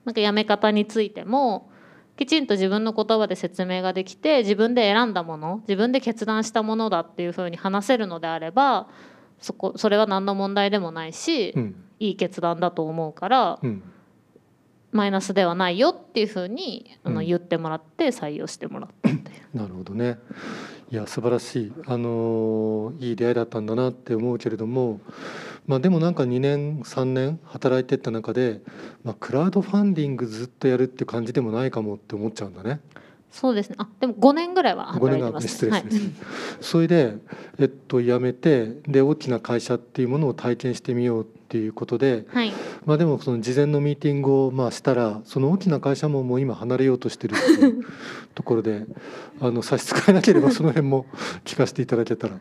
[0.06, 1.70] なんか辞め方についても
[2.18, 8.88] きちんと自分の言葉で説明ができて自分で選んだもの自分で決断したものだっていうふうに話せるのであれば
[9.40, 13.82] そこそれは何の問題でもないし、うんいい決断だと思うからうん
[14.92, 19.58] マイナスではないよっていうふうにあのうん言ってもらって採用してもらったっていう。
[19.58, 20.20] なるほどね。
[20.94, 21.74] いや素晴らしい。
[21.88, 25.02] あのーいい出会いだったんだなって思うけれども、
[25.66, 28.62] まあ、でもなんか2年3年働いてった中で、
[29.04, 32.80] まあ、クラウドファンディングずっとやるって感じでもないかもって思っちゃうんだね。
[33.32, 33.78] そうですね。
[33.80, 35.48] あでも5年ぐらいは5年が働いてます。
[35.48, 35.84] 失礼はい。
[35.86, 36.02] です、
[36.62, 37.16] それで、
[37.58, 42.52] えっと、辞めてで大きな会社っていうものを体験してみようっていうことで、はい
[42.86, 47.86] まあ、でもその事前のミーティングをまあしたらその大きな会社ももう今離れようとしてるっていう
[48.36, 48.86] ところで
[49.42, 51.06] あの差し支えなければその辺も
[51.46, 52.36] 聞かせていただけたら。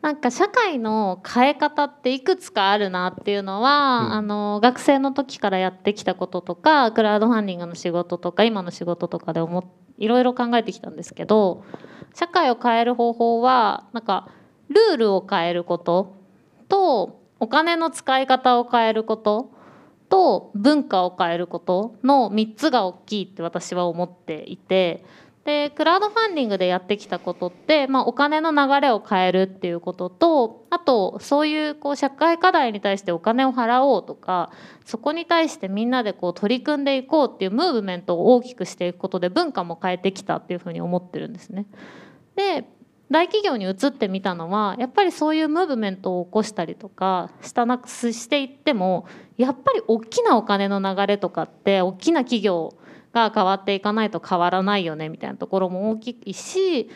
[0.00, 9.64] なんか社会の変え方っていくつかあるなっていうのは、うんあの学生の時からやってきたこととかクラウドファンディングの仕事とか今の仕事とかで思っ
[9.98, 11.64] いろいろ考えてきたんですけど
[12.14, 14.28] 社会を変える方法はなんか
[14.68, 16.16] ルールを変えること
[16.68, 19.52] とお金の使い方を変えること
[20.08, 25.04] と文化を変えることの3つが大きいって私は思っていて
[25.48, 34.52] でクラウドファンディングでやってきたことって、まあ、お金の流れを変えるっていうこととあとそういうこう社会課題に対してお金を払おうとか
[34.84, 41.64] そこに対してみんなでこう取り組んでいこうっていうムーブメントを大きくしていくことで文化も変えてきたっていうふうに思ってるんですね。
[42.36, 42.68] で
[43.10, 52.74] 大企業に移ってみたのはやっぱりそういうムーブメントを起こしたりとかしたなくしていってもやっぱり大きなお金の流れとかって大きな企業
[53.14, 56.90] が変わっていかないと変わらないよねみたいなところも大きいし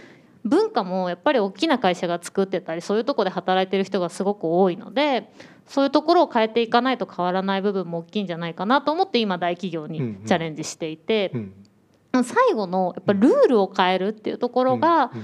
[0.44, 5.32] 文化もやっぱり大きな会社が作ってたりそういうところで働いてる人がすごく多いので
[5.66, 10.24] そういうところを変えていかないと変わらない部分も大きいんじゃないかなと思って今大企業にうんうん。
[10.26, 11.30] チャレンジしていて、
[12.12, 12.24] うん。
[12.24, 15.22] 最後のやっぱルールを変えるっていうところが、うん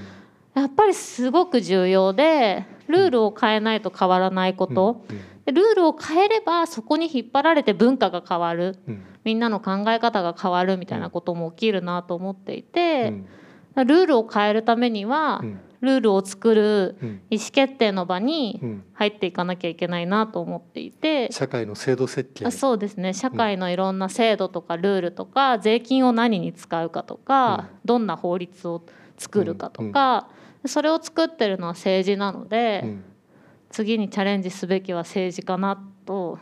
[0.55, 5.05] やっぱりすごく重要でルールを変えないと変わらないこと、
[5.45, 8.77] ルールを変えればそこに引っ張られて文化が変わる。
[8.87, 9.03] うん。
[9.23, 13.13] みんなの考え方が変わるみたいなことも起きるなと思っていて、
[13.75, 13.87] うん。
[13.87, 15.59] ルールを変えるためには、うん。
[15.81, 17.21] ルールを作るうん。
[17.29, 18.83] 意思決定の場にうん。
[18.93, 22.45] 入っていかなきゃいけないなと思っていて、社会の制度設計。
[22.45, 23.13] あそうですね。
[23.13, 28.83] 社会のいろんな制度とかルールとか税金を何に使うかとか、どんな法律を
[29.17, 30.27] 作るかとか、
[30.65, 33.03] それを作ってるのは政治なので、うん。
[33.69, 36.39] 次にチャレンジすべきは政治かなと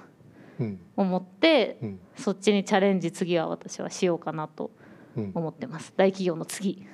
[0.60, 0.80] うん。
[0.96, 2.00] 思ってうん。
[2.16, 4.72] そっちにチャレンジ次は私はしようかなと
[5.16, 5.32] うん。
[5.36, 5.94] 思ってます。
[5.96, 6.86] 大企業の次。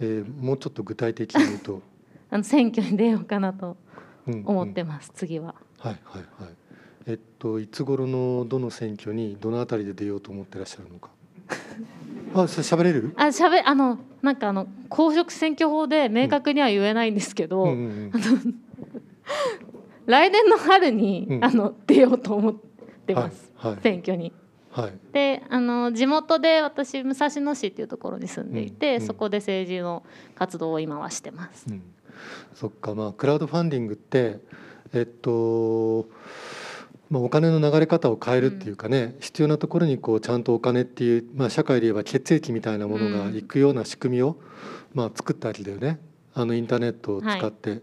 [0.00, 1.82] えーもうちょっと具体的に言うと、
[2.30, 3.76] あの選挙に出ようかなと
[4.26, 5.54] うん思ってます、次は。
[5.78, 6.52] はいはいはい。
[7.06, 11.10] えっといつ頃のどの選挙にどのあたりで出ようと思ってらっしゃるのか。
[12.34, 13.12] あ、喋れる？
[13.16, 17.66] あしゃべあのなんかあの公職選挙法で明確には言えないんですけど、
[20.06, 22.54] 来年の春に、うんあの出ようと思っ
[23.06, 24.32] てます、はいはい選挙に。
[24.70, 24.92] はい。
[25.12, 31.66] であの地元で私武蔵野市っていうところに住んでいて、うんうんそこで政治の活動を今はしてます。
[31.68, 31.82] うん。
[32.54, 34.40] そっかまあクラウドファンディングって
[34.92, 36.08] えっと。
[37.10, 44.36] まあ、お金の流れ方を変えるっていうかね、必要なところにこうちゃんとお金っていう、まあ、社会で言えば血液みたいなものがいくような仕組みを、
[44.94, 45.98] まあ、作ったわけだよね。
[46.34, 47.80] あのインターネットを使って、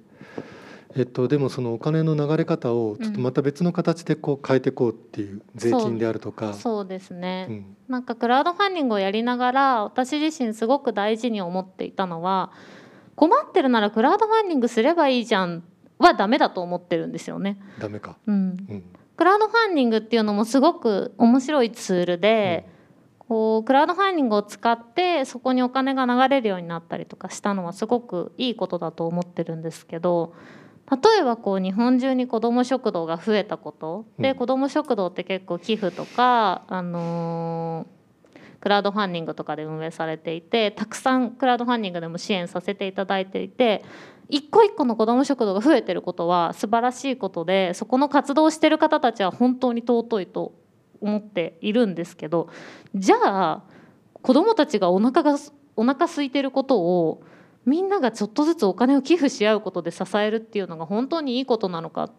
[0.95, 6.53] えっと、でもそのお金の流れ方をちょっとまた別の形でこう変えていこうっていう税金であるとか。
[6.53, 7.77] そうですね、うん。
[7.89, 12.51] なんかクラウドファンディングをやりながら私自身すごく大事に思っていたのは
[13.15, 15.63] 困ってるならクラウドファンディングすればいいじゃん
[15.97, 17.59] はダメだと思ってるんですよね。
[17.79, 18.35] ダメか、うん、
[18.69, 18.83] うん
[19.17, 22.67] クラウドファンディングっていうのもすごく面白いツールで、
[23.19, 30.35] こうクラウドファンディングを使ってそこにお金が流れるようになったりとかしたのはすごくいいことだと思ってるんですけど
[30.91, 34.05] 例えばこう日本中に子ども食堂が増えたこと。
[34.19, 34.37] で、うん。
[34.37, 37.95] 子ども食堂って結構寄付とか、あのー
[38.65, 43.83] クラウドファンディングとかで運営されていてたくさんクラウドファンディングでも支援させていただいていて
[44.29, 50.53] 一個一個の子ども食堂が増えてることは素晴らしいことでそこの活動をしてる方たちは本当に尊いと
[51.01, 52.49] 思っているんですけど
[52.95, 53.63] じゃあ
[54.21, 55.37] 子どもたちがお腹が
[55.75, 57.23] お腹空いてることを
[57.65, 62.11] みんながちょっとずつお金を寄付し合うことで支えるっていうのが本当にいいことなのか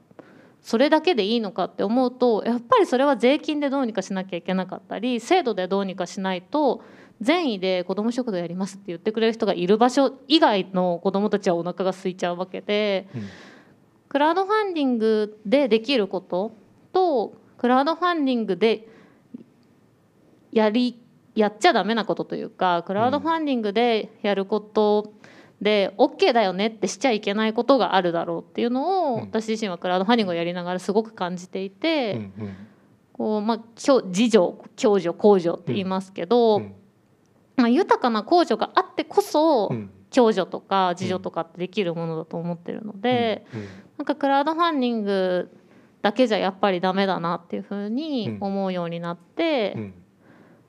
[0.61, 6.83] それだけでいいのかって思うとやっぱりそれは税金でどうにかしなきゃいけなかったり制度でどうにかしないと
[7.21, 13.23] 善意で子ども食堂やりますって言ってくれる人がいる場所以外の子どもたちはお腹が空いちゃうわけでうん。
[14.09, 16.53] クラウドファンディングでできること
[16.93, 18.87] とクラウドファンディングで
[20.53, 21.01] やり
[21.35, 25.13] やっちゃダメなことというかクラウドファンディングでやること
[25.61, 29.21] で OK だよねってしちゃいけないことがあるだろうっていうのをうん。
[29.23, 32.57] 私自身はクラウドファンディングをやりながらすごく感じていて、うんうん。
[33.13, 34.39] こうまあ共自助
[34.77, 36.75] 共助公助って言いますけど、うん
[37.57, 39.91] まあ、豊かな公助があってこそ、うん。
[40.15, 43.67] 共助とか自助とかってできるものだと思ってるので、うん。
[43.99, 45.51] なんかクラウドファンディング
[46.01, 49.95] だけじゃやっぱりダメだなっていうふうに思うようになって、うん。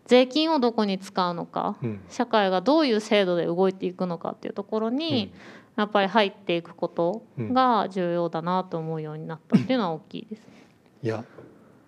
[0.05, 2.01] 税金をどこに使うのかうん。
[2.09, 5.31] 社会がどういう制度で動いていくのかっていうところに、
[5.75, 10.41] やっぱり入っていくことが重要だなと思うようになったっていうのは大きいです。
[11.03, 11.23] いや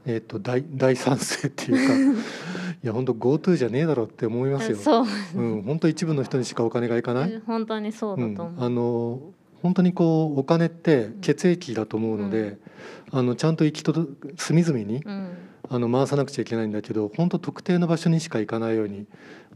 [0.05, 2.21] えっ、と大大賛成っていうか
[2.81, 4.77] いや本当 GoTo じゃねえだろって思いますよ。
[4.77, 5.05] そう。
[5.35, 7.41] うん本当一部の人にしかお金がいかない？
[7.45, 8.63] 本当にそううんだと思う。
[8.65, 9.21] あの
[9.61, 12.57] 本当にこうお金って血液だと思うので、
[13.11, 15.27] あのちゃんと行き届隅々にうん。
[15.71, 19.05] あの回さなくちゃいけないんだけど本当特定の場所にしか行かないように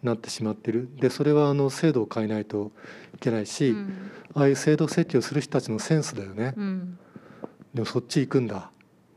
[0.03, 0.87] なってしまってる。
[0.99, 2.71] でそれはあの制度を変えないと
[3.15, 3.93] いけないし、うん。
[4.35, 6.99] ああいう制度設計をする人たちのセンスだよね、うん。
[7.73, 8.69] でもそっち行くんだ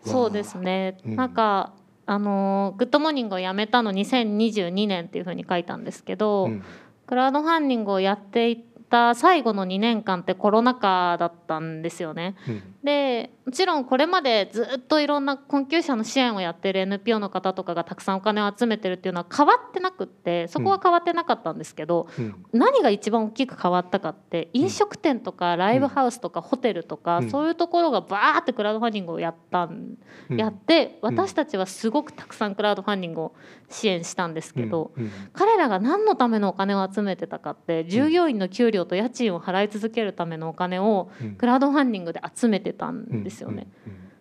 [0.07, 1.17] そうですね、うん。
[1.17, 1.73] なんか
[2.07, 6.63] あのー GoodMorning をやめたの2022年っていうふうに書いたんですけど、うん。
[7.07, 12.37] クラウドファンディングをやっていった最後の2年間ってコロナ禍だったんですよね。
[12.49, 12.63] うん。
[12.83, 22.45] でもちろんこれまでずっといろんな困窮者の支援をやってる NPO の方とかがたくさんお金を集めてるっていうのは変わってなくってそこは変わってなかったんですけど、うん。
[22.53, 27.31] 何が一番大きく変わったかって飲食店とかライブハウスとかホテルとか、うん。
[27.31, 29.97] そういうところがバーってクラウドファンディングをやったん、
[30.31, 30.37] うん。
[30.37, 31.15] やってうん。
[31.17, 33.35] 私たちはすごくたくさんクラウドファンディングを
[33.69, 35.11] 支援したんですけど、うん。
[35.33, 41.35] 彼らが何のためのお金を集めてたかって従業員の給料と家賃を払い続けるためのお金をうん。
[41.37, 43.69] クラウドファンディングで集めてたんですよね。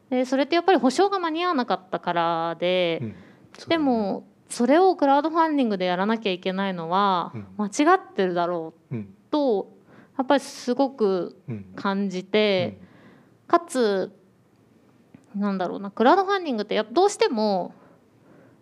[0.09, 3.15] でそれってやっぱり保証が間に合わなかったからで、
[3.67, 7.47] でもそれをクラウドファンディングでやらなきゃいけないのはうん。
[7.57, 9.13] 間違ってるだろううん。
[9.31, 9.73] と
[10.17, 11.65] やっぱりすごくうん。
[11.75, 12.79] 感じて、
[13.47, 14.13] かつ
[15.35, 17.73] なんだろうなクラウドファンディングってやっぱどうしても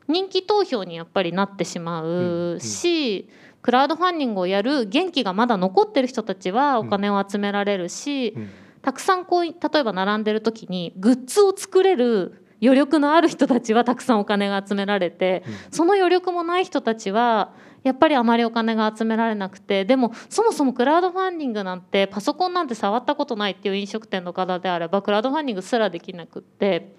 [0.08, 3.30] 人気投票にやっぱりなってしまうし、
[3.64, 8.50] クラウドファンディングをやる元気がまだ残ってる人たちはお金を集められるし、うん。
[8.84, 26.94] たくさんこうい例えば並んでる時にグッズを作れる余力のある人たちはたくさんお金が集められてその余力もない人たちはやっぱりあまりお金が集められなくてでもそもそもクラウドファンディングなんてパソコンなんて触ったことないっていう飲食店の方であればクラウドファンディングすらできなくって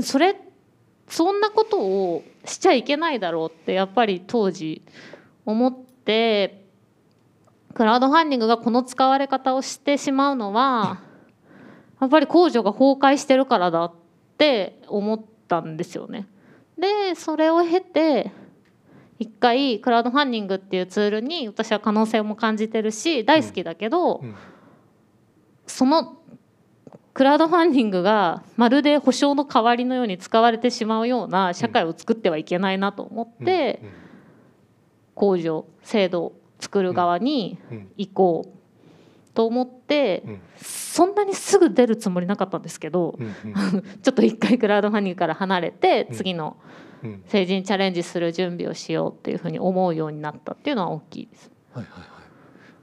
[0.00, 0.36] それ
[1.08, 4.82] そんなことをしちゃいけないだろうってやっぱり当時
[5.50, 6.64] 思って
[7.74, 11.00] クラウドファンディングがこの使われ方をしてしまうのは
[12.00, 13.92] やっぱり控除が崩壊してるからだっ
[14.36, 16.26] て思ったんですよね。
[16.78, 18.30] でそれを経て
[19.18, 24.34] 一回クラウドファンディングっていうツールに私は可能性も感じてるし大好きだけど、うん
[25.66, 26.16] その
[27.14, 33.82] クラウドファンディングがまるで保証の代わりのように使われてしまうような社会を作ってはいけないなと思って、
[35.18, 37.58] 控除制度を作る側に
[37.96, 40.40] 行こうと思って、うん。
[40.56, 43.16] そんなにすぐ出るつもりなかったんですけど、
[44.02, 46.16] ちょっと一回クラウドファンディングから離れてうん。
[46.16, 46.56] 次の
[47.02, 47.22] うん。
[47.26, 51.50] 成人チャレンジする準備をしようっていうふうに思うようになったっていうのは大きいです。
[51.72, 52.07] はいはいはい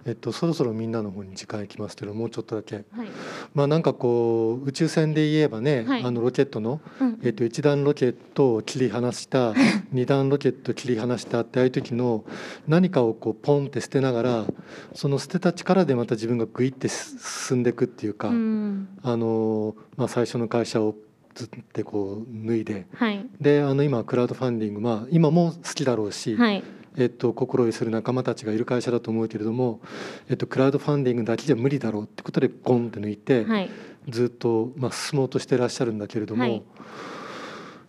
[0.08, 2.76] えっとそろそろみんなの方に時間いきますけどもうちょっとだけ。
[2.76, 3.08] はい。
[3.56, 6.04] まあなんかこう宇宙船で言えばね、はい。
[6.04, 7.20] あのロケットの、うん。
[7.24, 9.56] えっと一段ロケットを切り離した
[9.92, 12.24] 二段ロケットを切り離したってああいう時の
[12.68, 14.46] 何かをこうポンって捨てながら
[14.94, 18.88] その捨てた力でまた自分がグイって進んでいくっていうか、うん。
[19.02, 20.96] あのまあ最初の会社を
[21.34, 23.26] ずってこう脱いではい。
[23.42, 26.64] であの今クラウドファンディングまあ今も好きだろうし、はい
[26.98, 29.82] えっと、心をする仲間たちがいる会社だと思うけれども、
[30.30, 33.70] えっと、クラウドファンディングだけじゃ無理だろうってことでゴンって抜いて、はい。
[34.08, 36.64] ずっと、まあ、進もうとしてらっしゃるんだけれども、はい。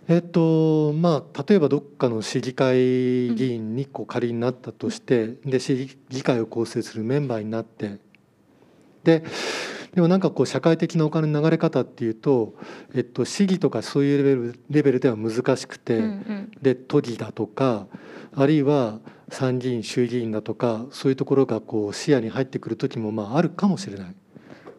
[0.08, 7.98] えっとまあ、例えばどっかの市議会議員にこう仮になったとして、で市議会を構成するメンバーになって
[9.02, 9.24] で
[9.96, 12.54] でもなんかこう社会的なお金の流れ方っていうと、
[12.94, 15.96] えっと、市議とかそういうレベルレベルでは難しくて。
[15.96, 16.50] うんうん。
[16.60, 17.86] で都議だとか
[18.34, 18.98] あるいは
[19.30, 24.14] 参議院衆議院だとかそういうところがこう視野に入ってくる時もまああるかもしれない。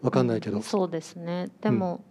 [0.03, 1.49] わかんないけど、そうですね。
[1.61, 2.05] でも、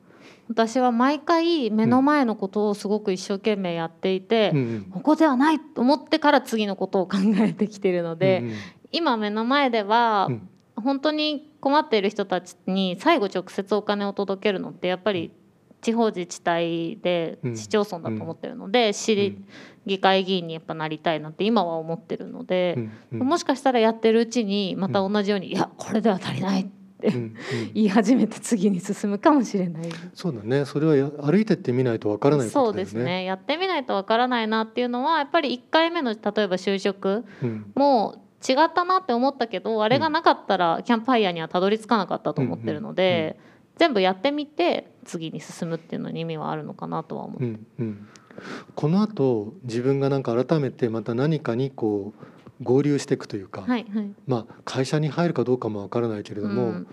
[0.48, 4.82] 私は毎回目の前のことをすごく一生懸命やっていて、うんうん。
[4.90, 8.54] ここではないと思ってから次のことを考えてきているので、うんうん。
[8.90, 15.32] 今目の前では、うん本当に困っている人たちに最後直接お金を届けるのってやっぱり
[15.80, 17.56] 地方自治体でうん。
[17.56, 19.44] 市町村だと思ってるので、市うん。
[19.86, 26.66] 議会議員にやっぱなりたいなって今は思ってるのでもしかしたらやってるうちにまた同じように「いやこれでは足りない」っ
[26.98, 27.12] て
[27.72, 29.82] 言い始めて次に進むかもしれない。
[30.12, 30.64] そうだね。
[30.64, 32.92] それはや歩いてってみないとわからないそうことだよね。
[32.92, 33.24] ですね。
[33.24, 37.70] やってみないとわからないなっていうのはやっぱり1回目の例えば就職うん。
[37.76, 43.38] も違ったなって思ったけどあれがなかったらキャンプファイヤーにはたどり着かなかったと思ってるので、
[43.76, 47.42] 全部やってみて次に進むっていうのに意味はあるのかなとは思う。
[47.42, 48.08] うんうん、
[48.74, 52.24] この後自分がなんか改めてまた何かにこう
[52.62, 54.14] 合流していくというか、はいはい。
[54.26, 56.86] まあ、会社に入るかどうかもわからないけれども、うん。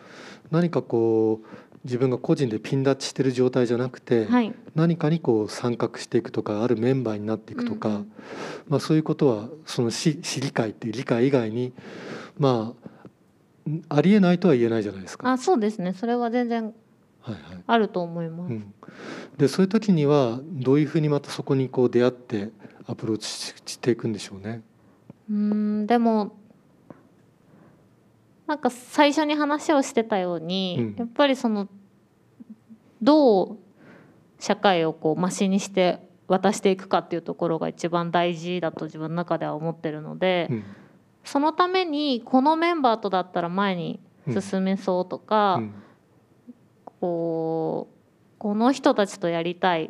[0.51, 1.47] 何かこう
[1.83, 8.11] 自分が個人でピン立ちしてる状態じゃなくて、はい何かにこう参画していくとかあるメンバーになっていくとか、うんうん
[8.69, 11.73] まあ、そういうことはその市市議会っていう理解以外に
[12.39, 12.73] ま
[13.65, 15.31] あんありえないとは言えないじゃないですか。
[15.31, 16.73] あそうですねそれは全然
[17.21, 18.51] はいはいあると思います。
[18.51, 18.73] うん、
[19.37, 22.49] でそういう時にはどういうふうにまたそこにこう出会って
[22.87, 24.63] アプローチししていくんでしょうね。
[25.29, 26.35] うーんでも
[28.47, 30.95] なんか最初に話をしてたように、うん。
[30.97, 31.67] やっぱりその
[33.01, 33.57] どう
[34.39, 40.63] 社会をこうマシにして渡していくかっていうところが一番大事だと自分の中では思ってるので、うん。
[41.23, 45.73] そのためにこのメンバーとだったら前に進めそうとか、うん。
[46.99, 49.89] こうこの人たちとやりたい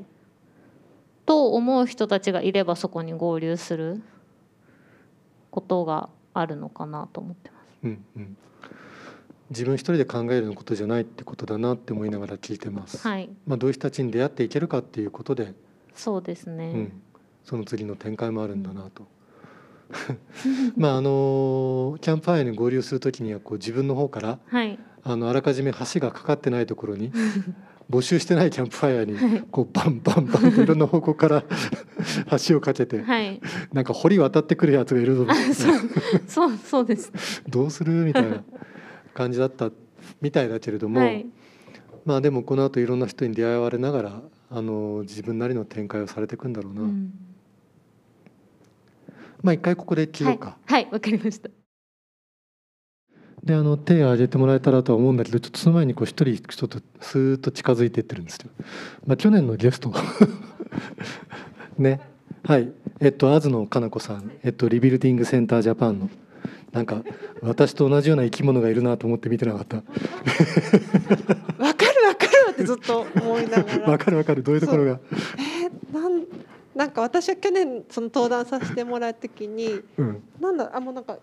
[1.26, 4.04] と思う人たちがいればそこに合流する
[5.50, 7.63] ことがあるのかなと思ってます。
[7.84, 8.38] うんうん
[9.50, 12.98] 自分一人で考えるのことじゃないってことだなって思いながら聞いてます。
[13.08, 15.54] はい、まあ、どういう人たちに出会っていけるかっていうことで、
[15.94, 16.66] そうですね。
[16.66, 17.02] うん、
[17.44, 19.08] その次の展開もあるんだなと。
[20.76, 27.12] まああのキャンプファイアに合流する時にはこう自分の方からはい、あのあらかじめ橋がかかってないところに
[27.90, 31.44] 募集してないキャンプファイアにこうバンバンバンと いろんな方向から
[32.48, 35.28] 橋をかけてはい、なんか堀渡ってくるやつがいるぞ
[36.28, 37.12] そうそうです。
[37.48, 37.94] どうする？
[38.06, 38.44] みたいな
[39.14, 39.72] 感じだった
[40.22, 41.26] みたいだけれども、はい、
[42.06, 47.14] まあでもこの後いろんな人に出会われながらあの自分なりの展開をされていくんだろうな、うん。
[49.42, 50.38] まあ一回ここで切ろはい。
[50.38, 51.50] うか、、はい、わかりました。
[53.44, 58.50] であの手を挙げてもらえたらとは思うんだけどちょっとその前にこう一人ちょっとスーッと近づいていってるんですよ、
[59.06, 59.94] まあ、去年のゲスト。
[61.78, 62.00] ね。
[62.44, 62.72] はい。
[63.00, 66.10] えっと東野かな子さん、えっと、リビルディングセンタージャパンの。
[66.72, 67.04] なんか
[67.42, 69.78] 私と同じような生き物がいるなと思って見てなかった。
[71.64, 73.92] わかるわかるってずっと思いながら。
[73.92, 74.42] わかるわかる。
[74.42, 75.00] どういうところが？
[75.38, 76.24] えなん
[76.76, 80.24] なんか私は去年その登壇させてもらう時にうん。
[80.40, 81.20] なんだあもうなんか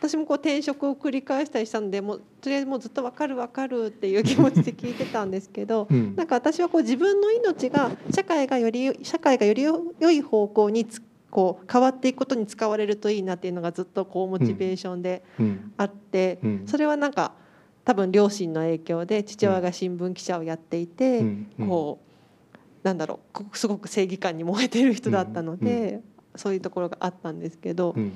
[0.00, 6.16] 私もこう転職を繰り返したりしたんでもうとりあえずもうずっとわかるわかるっていう気持ちで聞いてたんですけど うん。
[6.16, 15.72] なんか私はこう自分の命が社会がより社会がより良い方向につこう変わっていくことに使われるといいなっていうのがずっとこうモチベーションでうん。
[15.76, 16.62] あって、うん。
[16.64, 17.34] それはなんか
[17.84, 21.46] 多分両親の影響で父親が新聞記者をやっていて、うん。
[21.58, 21.68] うん。
[21.68, 22.10] こう
[22.82, 26.00] なんだろうこすごく正義感に燃えてる人だったので、
[26.36, 28.12] そういうところがあったんですけど、うん。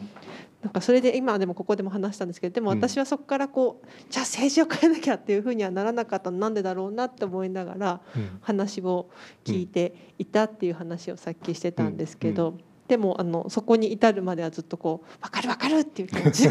[0.62, 2.78] なんかそれで今でもここでも話したんですけどでもうん。
[2.78, 8.38] 私はそこからこう、じゃあ政治を変えなきゃっていうふうにはならなかったのなんでだろうなって思いながらうん。
[8.40, 9.10] 話を
[9.44, 12.58] 聞いていたっていう話をさっきしてたんですけど。
[12.88, 16.42] でもあのそこに至るまではずっとこう分かる分かるっていう気持ち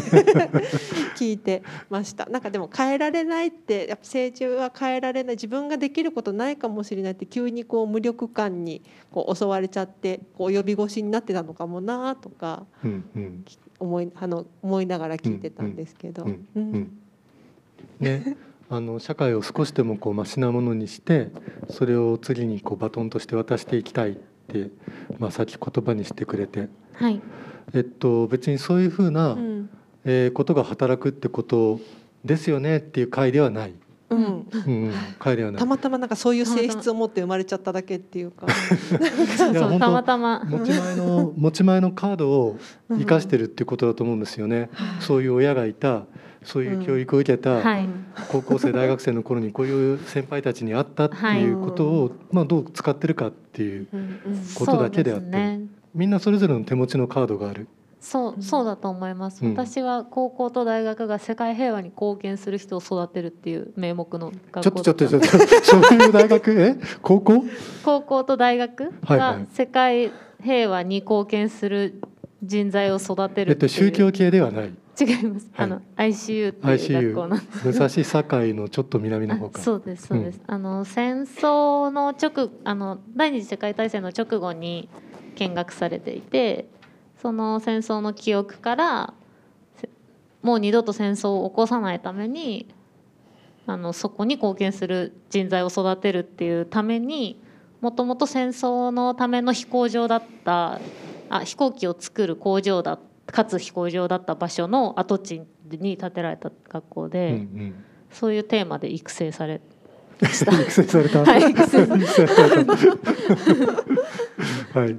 [1.16, 2.26] 聞いてました。
[2.30, 5.36] なんかでも変えられないってやっぱ政治は変えられない。
[5.36, 8.82] 自分ができることないかもしれないって急にこう無力感に
[9.12, 13.44] こう襲われちゃってこう及び腰になってたのかもなとかうんうん。
[13.78, 16.26] 思いあの思いながら聞いてたんですけど。
[18.00, 18.36] ね、
[18.68, 21.30] あの社会を少しでもこうマシなものにして
[21.70, 24.10] それを次にこうバトンとして渡していきたい。
[24.10, 24.33] って、
[25.18, 27.20] まあ、さっき言葉にしてくれて、はい、
[27.72, 29.70] えっと、別にそういうふうな、うん
[30.04, 31.80] えーことが働くってこと
[32.24, 33.74] ですよねっていう回ではない、
[34.10, 35.66] うんうんうん、回ではないた。
[35.66, 38.46] ままなんかそういう性質を持って生まれちゃっただけっていうか。
[39.78, 40.44] たまたま。
[40.44, 42.58] 持ち前の持ち前のカードを
[42.90, 44.70] 生かしてるっていうことだと思うんですよね。
[45.00, 46.04] そういう親がいた、
[46.44, 47.88] そういう教育を受けた、はい、
[48.28, 53.86] 高校生大学生の頃にこういう先輩たちに会ったっていうことを、まあどう使ってるかっていう
[54.54, 55.60] ことだけであって
[55.94, 57.66] みんなそれぞれの手持ちのカードがある。
[58.00, 59.52] そうそうだと思います、うん。
[59.52, 65.28] 私は高校と大学が世界平和に貢献する人を育てるっていう名目のちょ学っとちょっとちょっと
[65.62, 66.50] そういう大学？
[66.52, 66.76] え？
[67.00, 67.44] 高校？
[67.82, 71.98] 高校と大学が世界平和に貢献する
[72.42, 74.70] 人材を育てえるっていう、っと宗教系ではない。
[74.98, 77.66] 違います、あの ICU っていう学校なんです。
[77.66, 79.60] 武蔵境のちょっと南の方か。
[79.60, 84.88] あそうですそうです、あの戦争の直あの第二次世界大戦の直後に
[85.34, 86.68] 見学されていて
[87.20, 89.14] その戦争の記憶から
[89.76, 89.88] せ
[90.42, 92.68] もう二度と戦争を起こさないために
[93.66, 97.42] あのそこに貢献する人材を育てるっていうために
[97.80, 100.80] もともと戦争のための飛行場だった
[101.30, 103.00] あ飛行機を作る工場だか
[103.44, 107.28] つ飛行場だった場所の跡地に建てられた学校で。
[107.28, 107.74] うんうん。
[108.10, 109.60] そういうテーマで育成され
[110.20, 110.52] ました。
[110.52, 111.24] 育成された。
[111.24, 111.86] はい 育成。
[114.72, 114.96] はい。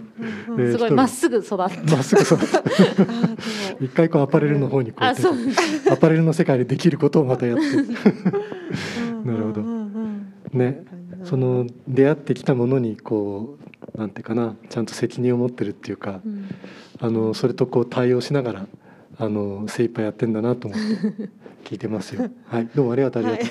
[0.72, 1.60] すごいまっすぐ育った。
[1.60, 1.70] まっ
[2.04, 2.40] すぐそう。
[2.40, 3.38] あーでも
[3.80, 13.58] 一回こうアパレルの方にこうアパレルの世界でできることをまたやってうん なるほどねうんその出会ってきたものにこ
[13.96, 16.50] うなんていうかなちゃんと責任を持ってるっていうかうん
[17.00, 18.68] あのそれとこう対応しながら
[19.18, 21.30] あの精一杯やってんだなと思って
[21.66, 22.30] 聞いてますよ。
[22.46, 23.48] はいどうもありがとうありがとう。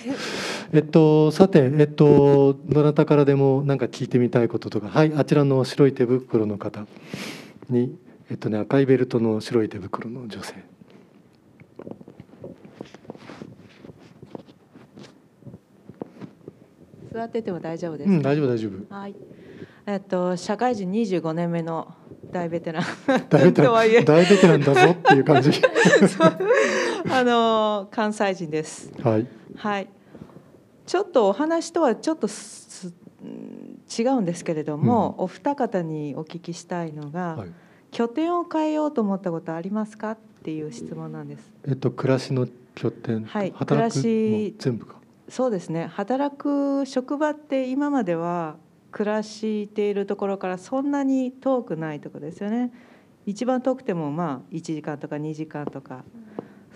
[0.72, 6.87] えっとさてえっとどなたからでもなんか聞いてみたいこととかはいあちらの白い手袋の方
[7.68, 7.97] に
[8.31, 10.74] えっとね赤いベルトの白い手袋の女性。
[17.15, 18.95] 座ってても大丈夫ですか、うん大丈夫大丈夫。
[18.95, 19.15] はい。
[19.87, 21.95] えっと社会人25年目の
[22.33, 22.85] 大ベテラン
[23.29, 25.51] 大ベテラン大ベテランだぞっていう感じ。
[27.09, 28.91] あの関西人です。
[29.01, 29.27] はい。
[29.55, 29.89] はい。
[30.87, 37.49] ちょっとお話とはちょっと違うんですけれども、お二方にお聞きしたいのが、はい。
[37.93, 40.12] 拠点を変えようと思ったことありますか？
[40.12, 41.53] っていう質問なんです。
[41.69, 45.04] えっと暮らしの拠点、はい働く暮らしも全部か。
[45.35, 45.89] そうですね。
[45.89, 48.55] 働く職場って今までは
[48.93, 52.72] 暮らしているところからそんなに遠くないところですよね。
[53.26, 56.05] 一番遠くてもまあ1時間とか2時間とか。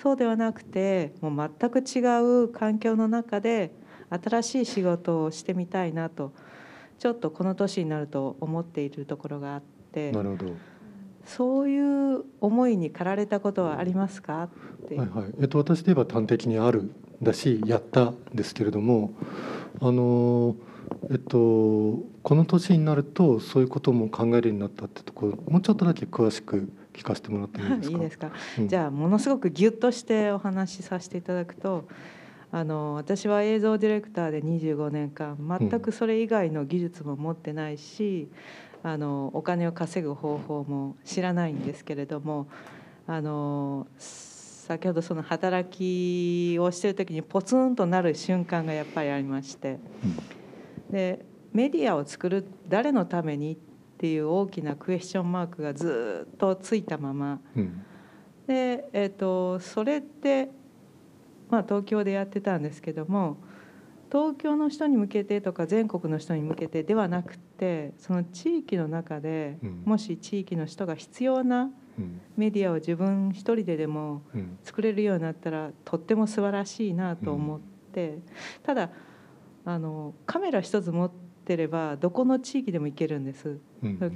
[0.02, 2.00] そうではなくてもう全く違
[2.44, 3.72] う環境の中で
[4.10, 6.32] 新しい仕事をしてみたいなと
[6.98, 10.10] ちょっとこの年になると思っているところがあって。
[10.10, 10.46] なるほど。
[11.24, 11.78] そうい
[12.16, 14.48] う思いに駆られたことはありますか？
[14.82, 14.96] って。
[14.96, 15.34] はいはい。
[15.42, 16.90] えっと私で言えば端的にある
[17.22, 19.12] だしやったんですけれども、
[19.80, 20.54] あの
[21.10, 21.38] えっと
[22.22, 27.96] この年になるとそういうことも考えるようになったってところもうちょっとだけ詳しく聞かせてもらってもいいですか？
[27.96, 28.30] いいですか？
[28.58, 31.84] うんじゃあものすごくギュッとしてお話しさせていただくと
[32.50, 38.28] あの私は映像ディレクターで25年間全くそれ以外の技術も持ってないし、
[38.82, 42.46] あのお金を稼ぐ方法も知らないんですけれども
[43.06, 43.86] あの
[44.68, 49.78] 先ほどその働きをしてる時にポツンとなる瞬間がやっぱりありまして。
[50.90, 53.56] でメディアを作る誰のためにっ
[53.96, 57.40] ていう大きなクエスチョンマークがずっとついたまま。
[57.56, 57.82] うん。
[58.46, 60.50] で、えー、とそれって、
[61.48, 63.38] まあ、東京でやってたんですけども
[64.12, 69.82] 東京の人に向けてとか全国の人に向けてではなくてその地域の中で、うん。
[69.86, 71.72] もし地域の人が必要なうん
[72.36, 74.58] メディアを自分一人ででもうん。
[74.62, 77.60] 作れるようになったらとっても素晴らしいなと思っ
[77.92, 78.18] て、
[78.62, 78.90] ただ
[79.64, 81.10] あのカメラ一つ持っ
[81.44, 83.58] てればどこの地域でも行けるんです。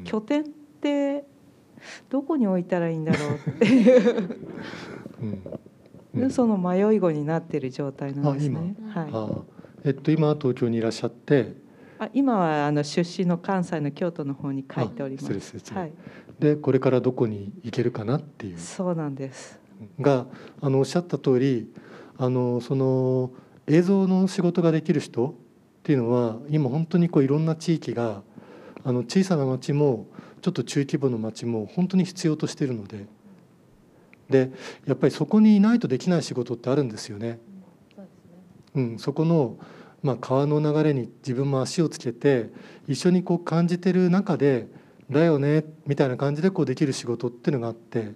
[0.04, 0.44] 拠点っ
[0.80, 1.24] て
[2.08, 4.38] どこに置いたらいいんだろうっていう。
[5.20, 6.20] うん。
[6.28, 8.74] でその迷い子になっている状態なんですね。
[8.94, 9.44] あは
[9.84, 11.60] い、えっと今は東京にいらっしゃって。
[11.98, 15.74] あ今はあの出身の関西の京都の方に帰っております。
[15.74, 15.92] はい、
[16.42, 19.60] でこれからどこに行けるかなっていうそうなんです。
[20.00, 20.26] が
[20.60, 21.72] あのおっしゃった通り
[22.18, 23.30] あのその
[23.68, 25.34] 映像の仕事ができる人っ
[25.84, 28.22] ていうのは今本当にこういろんな地域が
[28.82, 30.08] あの小さな町も
[30.40, 33.06] ちょっと中規模の町も本当に必要としているので
[34.28, 34.50] で
[34.86, 37.38] やっぱりそこにいないとできない仕事ってあるんですよね。
[38.74, 39.58] うん、そこの、
[40.02, 42.50] まあ、川の流れに自分も足をつけて
[42.88, 44.66] 一緒にこう感じてる中で
[45.12, 48.12] 「だよね」みたいな感じでこうできる仕事っていうのがあって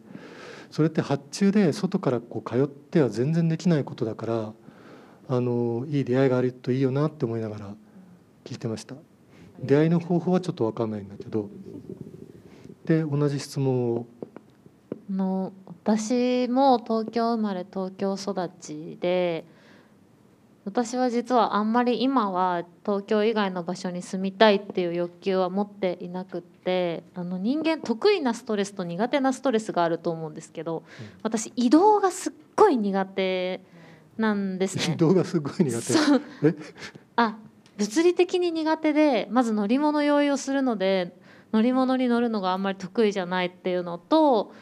[0.70, 4.52] それって発注で外からこう通っては全然できないことだから
[5.28, 7.74] あのいい出会いがあるといいよなって思いながら
[8.44, 8.94] 聞いてました。
[9.60, 11.48] 出会いの方法はちょっと分かんないんだけど
[12.84, 14.06] で同じ質問を？
[15.10, 19.44] あの私も東京生まれ東京育ちで
[20.66, 30.82] 私は実はあんまり今は東京以外の場所に住みたいっていう欲求は持っていなくってあの人間得意なストレスと苦手なストレスがあると思うんですけど
[31.22, 33.60] 私移動がすっごい苦手
[34.18, 34.94] なんですね。
[34.94, 34.96] 移。
[34.96, 36.56] 動がすごい苦手。
[37.14, 37.36] あ
[37.78, 41.16] 物理的に苦手でまず乗り物用意をするので
[41.52, 44.52] 乗り物に乗るのがあんまり得意じゃないっていうのと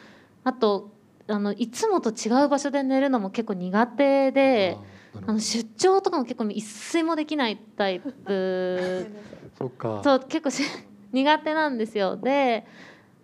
[0.43, 0.91] あと
[1.27, 4.81] あのいつもと違う場所で寝るのも結構苦手であー。
[4.81, 4.94] なるほど
[5.25, 9.11] あの出張とかも結構一睡もできないタイプ。
[9.57, 10.01] そっか。
[10.03, 10.63] そう結構し
[11.11, 12.17] 苦手なんですよ。
[12.17, 12.65] で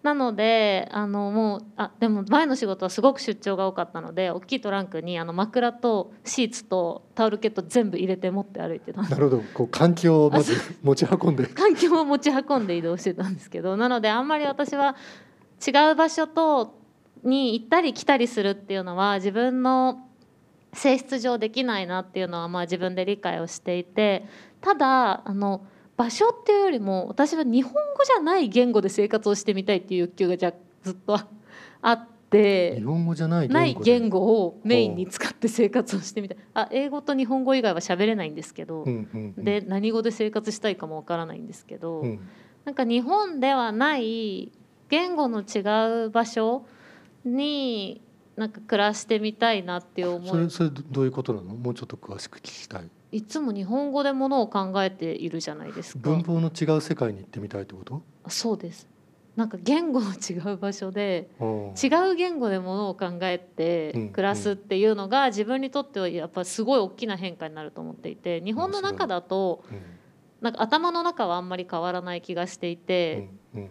[0.03, 9.43] なのであのもうあでも前の仕事はすごく出張が多かったので大きいトランクにあの枕とシーツとタオルケット全部入れて持って歩いてたなるほど。
[9.53, 11.45] こう環境をまず持ち運んで。
[11.53, 14.95] 環境を持ち運んで移動してたんですけどなのであんまり私は
[15.65, 16.81] 違う場所と
[17.23, 20.07] に行ったり来たりするっていうのは自分の
[20.74, 24.26] 性質上できないなっていうのはまあ自分で理解をしていて
[24.61, 25.65] ただあの
[25.97, 31.19] 場所っていうよりも私は日本語じゃない言語で生活をしてみたいっていう欲求がじゃずっと
[31.82, 36.38] あって日本語じゃない言語ないで言語をメインに使って生活をしてみたい。
[36.53, 39.43] あ英語と日本語以外は喋れないんですけど、うんうんうん。
[39.43, 42.19] で何語で生活したいかもわからないんですけど、うん。
[42.65, 44.51] なんか日本ではない
[44.89, 46.65] 言語の違う場所
[47.26, 48.01] に
[48.36, 50.11] なんか暮らしてみたいなっていう。
[50.11, 51.55] 思いそれそれどどういうことなの？
[51.55, 52.89] もうちょっと詳しく聞きたい。
[53.11, 55.99] いつも日本語でものを考えているじゃないですか。
[56.01, 58.01] 文法の違う世界に行ってみたいってこと？
[58.29, 58.88] そうです。
[59.36, 69.82] なんか言語の違う場所でうん違う言語でものを考えてうん暮らすっていうのが自分にとってはやっぱすごい大きな変化になると思っていて日本の中だとうん。
[70.41, 73.61] なんか頭の中はあんまり変わらない気がしていてうん。
[73.61, 73.69] うん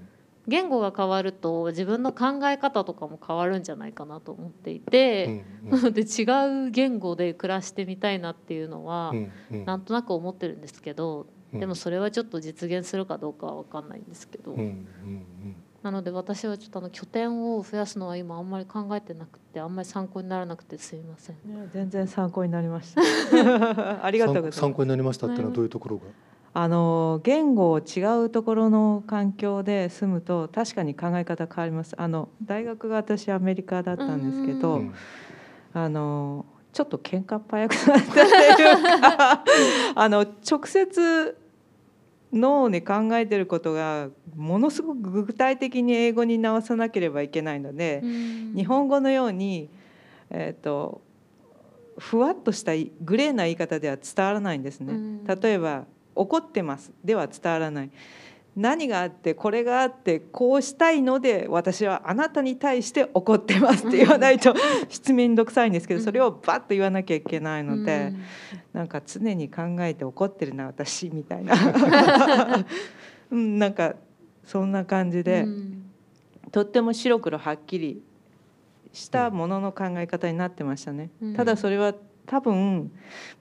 [0.51, 21.37] 言語が変わると自分の考え方とかも変わるんじゃないかなと思っていうんてうんなので違う言語で暮らしてみたいなっていうのはうんうんなんとなく思ってるんですけどうんでもそれはちょっと実現するかどうかは分かんないんですけどうんうんなので私はちょっとあの拠点を増やすのは今あんまり考えてなくてあんまり参考にならなくてすいません。
[21.73, 23.01] 全然参考になりました。
[24.05, 24.61] ありがとうございます。
[24.61, 26.03] 参参考になりましたってのはどういうところが？
[26.53, 31.95] あの言語違うところの環境で住むと確かに考え方変わります。
[31.97, 34.95] あの大学が私アメリカだったんですけど、うん
[35.73, 39.45] あのちょっと喧嘩っ早くなったっていうか
[39.97, 41.37] あの直接
[42.33, 48.03] 脳に考えてることがものすごく具体的に英語に直さなければいけないので、
[48.55, 49.69] 日本語のように、
[50.31, 51.03] えー、と
[51.99, 54.93] ふわっとしたいグレーな言い方では伝わらないんですね。
[54.93, 57.91] うん例えば「怒ってます」では伝わらない。
[58.57, 63.87] 何があってこれがあってこうしたいので私はあなたに対して怒ってます。
[63.87, 64.55] って言わないと
[64.91, 68.13] 失面倒くさいんですけどそれをバッと言わなきゃいけないので
[68.73, 71.55] なんか常に考えて怒ってるな私みたいな。
[73.31, 73.95] うんなんか
[74.43, 75.47] そんな感じで。
[76.51, 78.03] とっても白黒はっきり
[78.93, 81.35] したものの考え方になってましたね、うん。
[81.35, 81.95] ただそれは
[82.27, 82.91] 多分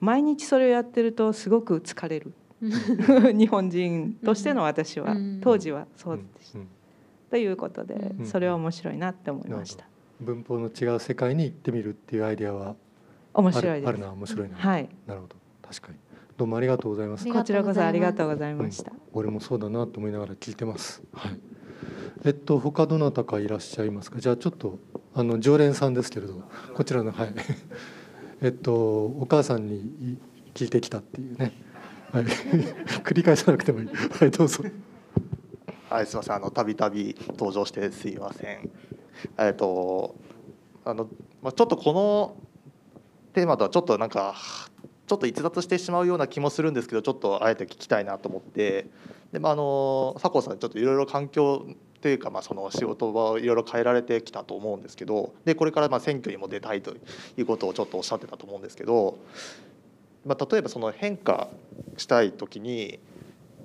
[0.00, 2.32] 毎日それをやってるとすごく疲れる
[2.62, 5.40] 日本人としての私は、うん。
[5.40, 6.68] 当時はそうでした、うん。
[7.30, 8.26] ということで、うん。
[8.26, 9.84] それは面白いなって思いました、
[10.20, 12.76] 文法の違う世界に行ってみるっていうアイデアは
[13.32, 13.82] あ面白いです。
[13.82, 14.88] るあるな面白いな、はい。
[15.06, 15.36] なるほど。
[15.62, 15.98] 確かに。
[16.36, 17.26] どうもありがとうございます。
[17.30, 21.02] こちらこそありがとうございました、俺もそうだなと思いながら聞いてます。
[21.12, 21.40] はい。
[22.24, 24.20] えっと他どなたかいらっしゃいますか？
[24.20, 24.78] じゃあちょっと
[25.14, 26.42] あの常連さんですけれど、
[26.74, 27.34] こちらのはい。
[28.42, 30.18] えっとお母さんにい
[30.54, 31.52] 聞いてきたっていうね。
[32.12, 32.24] はい。
[33.04, 33.86] 繰り返さなくてもいい。
[33.86, 34.64] はいどうぞ。
[35.88, 36.36] はい、すみません。
[36.36, 38.70] あのたびたび登場してすいません。
[39.38, 40.16] えっと
[40.84, 41.08] あの
[41.42, 42.36] まあちょっとこの
[43.32, 44.34] テーマとはちょっとなんか
[45.06, 48.86] ちょっと逸脱してしまうような気もするんですけど、ちょっとあえて聞きたいなと思って、
[49.32, 51.64] でまああの佐藤さんちょっといろいろ環境
[52.00, 56.92] というかまあその仕事場をいろいろ変えられてきたと思うんですけど、でこれからまあ選挙にも出たいと
[57.36, 59.18] いうことをちょっとおっしゃってたと思うんですけど、
[60.24, 61.48] まあ例えばその変化
[61.96, 62.98] したい時に。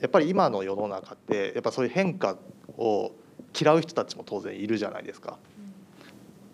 [0.02, 2.38] やっぱり今の世の中ってやっぱそういう変化
[2.78, 3.14] を
[3.60, 5.40] 嫌う人たちも当然いるじゃないですか。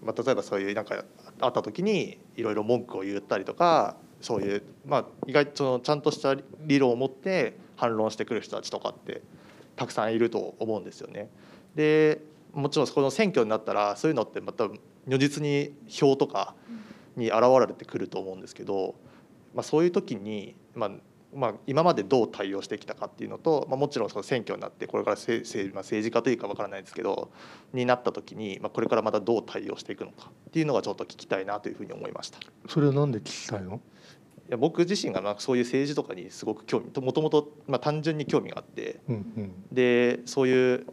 [0.03, 1.03] まあ、例えばそういうなんか
[1.39, 9.21] あった時にいろいろ文句を言ったりとかそういう、まあ、意外とそのちゃんとした理論を持って反論してくる人たちとかって
[9.75, 11.29] たくさんいると思うんですよね。
[11.75, 12.21] で
[12.53, 14.69] もちろんこの選挙になったらそういうのってまた
[15.07, 16.53] 如実に票とか
[17.15, 18.95] に現れてくると思うんですけど、
[19.53, 20.91] まあ、そういう時に、まあ
[21.33, 27.31] まあ、今までどう対応してきたかっていうのと、まあ、もちろんその選挙になってこれから政政,、まあ、政治家というかわからないですけど
[27.73, 32.37] になった時に、まあ、これからまたどう対応していくのかっていうのがちょっと聞きたいなというふうに思いました。
[32.37, 33.79] いそれはなんで聞きたいの？
[34.51, 40.85] や僕自身がまあそういう政治とかにすごく興味もともとまあ単純に興味があってうんうんでそういう、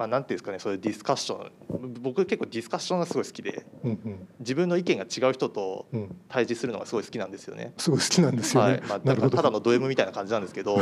[0.00, 1.52] まあ、なんていうんですかねそういうディスカッション
[2.00, 6.16] 僕結構ディスカッションがすごい好きでうんうん自分の意見が違う人とうん。
[6.26, 7.74] 対峙するのがすごい好きなんですよね。
[7.76, 8.70] すごい好きなんですよね。
[8.70, 9.36] はいまあ、なるほど。
[9.36, 10.78] ただのド M みたいな感じなんですけど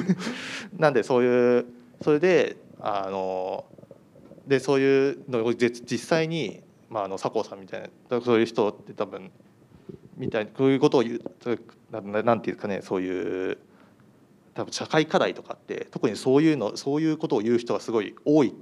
[0.78, 1.66] なんでそういう
[2.00, 3.66] それであの
[4.46, 9.30] でそういうのを実実際に、まあ、あの佐藤さんみたいなそういう人って多分
[10.16, 11.20] みたいこういうことを言う
[11.92, 13.58] なんていうんですかねそういう
[14.56, 18.54] 多分社会課題とかって特にそういうのそういうことを言う人がすごい多い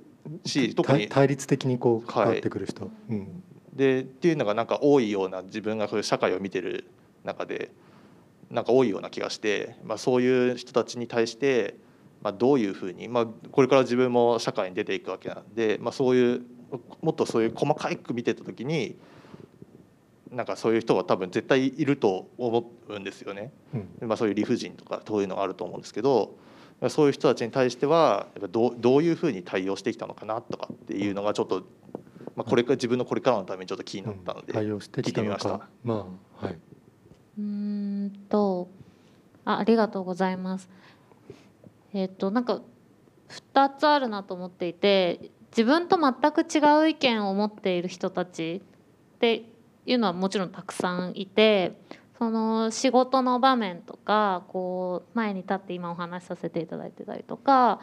[0.44, 2.90] し特に対対立的にこう関わってくる人。
[3.08, 3.42] うん。
[3.72, 6.90] でっていうのがなんか多いような自分がそういう社会を見てる
[7.24, 7.70] 中で
[8.50, 11.76] なんか多いような気がして、まあ、そういう人たちに対して、
[12.22, 16.42] まあ、どういうふうに、まあ、これから自分も社会に出ていくわけなんで、まあ、そういう
[17.02, 18.96] もっとそういう細かく見てた時に
[20.34, 23.52] なんかそういう人が多分絶対いると思うんですよね。
[23.74, 24.08] うん。
[24.08, 26.36] まあ、そういう理不尽とかそういうのがあると思うんですけど
[26.88, 31.64] そういう人たちに対してはやっぱどうどういうふうに対応してきたのかなとかっていうのがちょっと、
[32.36, 35.50] まあ、これから自分のこれからのためにちょっと気になったので、対応してきたの聞いてみました。
[35.50, 36.06] かま
[36.40, 36.54] あはい。
[37.38, 38.68] うーんと
[39.44, 40.68] あありがとうございます。
[41.92, 42.60] えっ、となんか
[43.28, 48.60] 2つあるなと思っていて自分と全く違う意見を持っている人たち
[49.16, 49.44] って
[49.86, 51.78] いうのはもちろんたくさんいて
[52.18, 57.80] その仕事の場面とかこう前に立って今お話しさせていただいてたりとか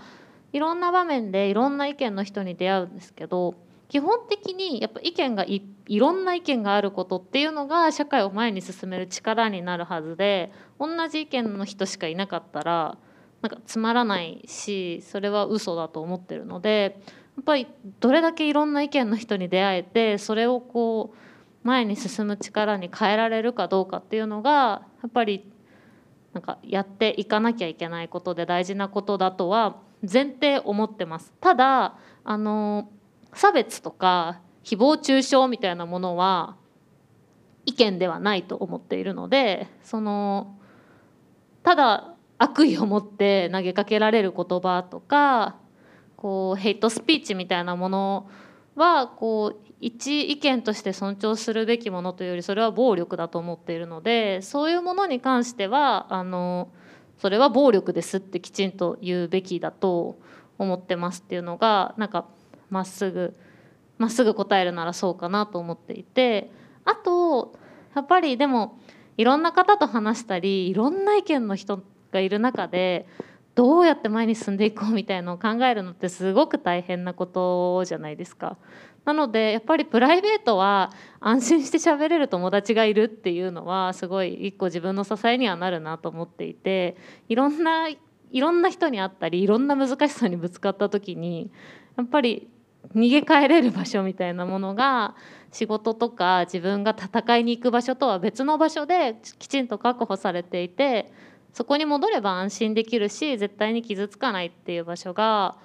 [0.54, 3.56] いろんな場面でいろんな意見の人に出会うんですけど
[3.89, 12.97] 基本的にやっぱ意見がいいろんな意見があることっていうのが社会を前に進める力になるはずで同じ意見の人しかいなかったら
[13.41, 17.02] なんかつまらないしそれは嘘だと思ってるので
[17.36, 17.68] やっぱり
[17.99, 21.31] どれだけいろんな意見の人に出会えてそれをこう
[21.64, 25.51] 前に進む力に変えられるかどうかっていうのがやっぱり
[26.34, 31.34] なんかやっていかなきゃいけないことで大事なことだとは前提思ってます。
[31.41, 32.89] ただあの
[33.34, 36.55] 差別とか誹謗中傷みたいなものは
[37.66, 40.57] 意見ではないと思っているのでその
[41.64, 45.57] ただ悪意を持って投げかけられる言葉とか
[46.16, 48.30] こうヘイトスピーチみたいなもの
[48.76, 56.70] はこう一意見として尊重するべきものというよりそれは暴力だと思っているのでそういうものに関してはあの
[57.18, 60.18] それは暴力ですってきちんと言うべきだと
[60.58, 62.26] 思ってますっていうのがなんか
[62.70, 63.36] まっすぐ
[63.98, 66.52] まっすぐ答えるならそうかなと思っていて
[66.86, 67.54] あと
[67.96, 68.80] やっぱりでも
[69.18, 73.06] いろんな方と話したりいろんな意見の人がいる中で
[73.56, 78.58] どうやって前に進んでいこうみたいのを考えるのってすごく大変なことじゃないですか。
[79.04, 86.95] なのでやっぱりプライベートは安心して喋れる友達がいるっていうのはすごい一個自分の支えにはなるなと思っていて
[87.28, 87.97] いろんない
[88.39, 91.52] ろんな人に会ったりいろんな難しさにぶつかった時に
[91.97, 92.47] やっぱり
[92.95, 95.16] 逃げ帰れる場所みたいなものが
[95.52, 101.12] 仕事とか自分が戦いに行く場所とは別の場所できちんと確保されていて
[101.54, 105.58] そこに戻れば安心できるし絶対に傷つかないっていう場所が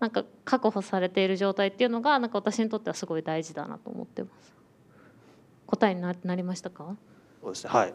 [0.00, 4.54] なんか確保されている状態っていうのがなんか私にとってはすごい大事だなと思ってます。
[5.66, 6.96] 答えにななりましたか？
[7.42, 7.94] そうですねはい、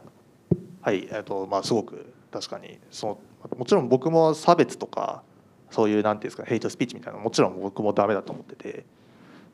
[0.81, 3.19] はいえっとまあ、すごく確かにその
[3.57, 5.23] もちろん僕も差別とか
[5.71, 8.85] そういうなんていうんですかヘイトスピーチみたいなもちろん僕もダメだと思ってて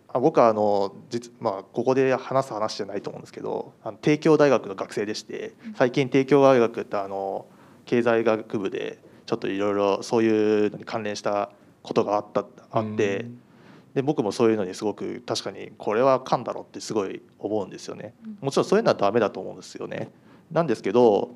[0.10, 7.46] あ僕はあの実、まあ、ここで話す話じゃないと思うんですけどあの帝京大学の学生でして最近帝京大学ってあの
[7.90, 11.50] 経済学部でちょっといろいろそういうのに関連した
[11.82, 13.26] ことがあったあって。
[13.96, 18.14] で僕もそういうのにすごく確かにこれはあかんだろうってすごい思うんですよね。
[18.40, 20.12] もちろんそういうのはダメだと思うんですよね。
[20.52, 21.32] なんですけど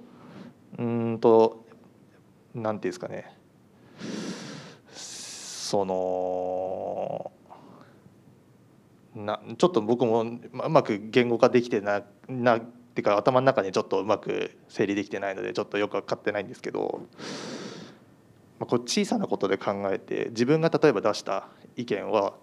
[0.78, 1.66] うーんと
[2.54, 3.36] なんていうんですかね
[4.92, 7.32] その
[9.16, 12.60] なちょっと僕もまうまく言語化できてなな
[12.94, 17.02] っていうか頭の中にちょっとうまく整理できてないのでちょっとよく分かってないんですけど。
[18.60, 22.36] まあこう小さなことで考えて自分が例えば出した意見は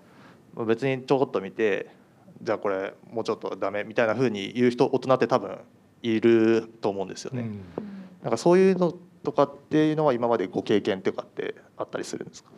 [0.55, 1.89] まあ別にちょこっと見て
[2.43, 5.59] じゃあこれもうちょっとダメみたいな風に言う人大人って多分
[6.03, 7.43] いると思うんですよね。
[7.43, 7.63] うん
[8.23, 8.93] なんかそういうの
[9.23, 12.51] とかっていうのは今までご経験とかってあったりするんですか？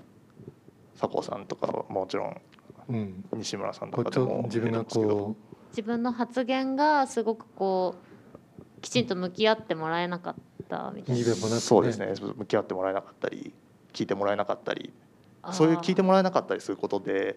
[0.98, 2.40] 佐藤さんとかはもちろん
[2.88, 5.36] うん西村さんとかでも自分がこ
[5.72, 10.34] 自分の発言がすごくこうきちんと向き合ってもらえなかっ
[10.68, 11.24] たみたいな。
[11.60, 12.12] そうですね。
[12.36, 13.52] 向き合ってもらえなかったり
[13.92, 14.92] 聞いてもらえなかったり。
[15.52, 17.36] そういう聞いてもらえなかったりすることで、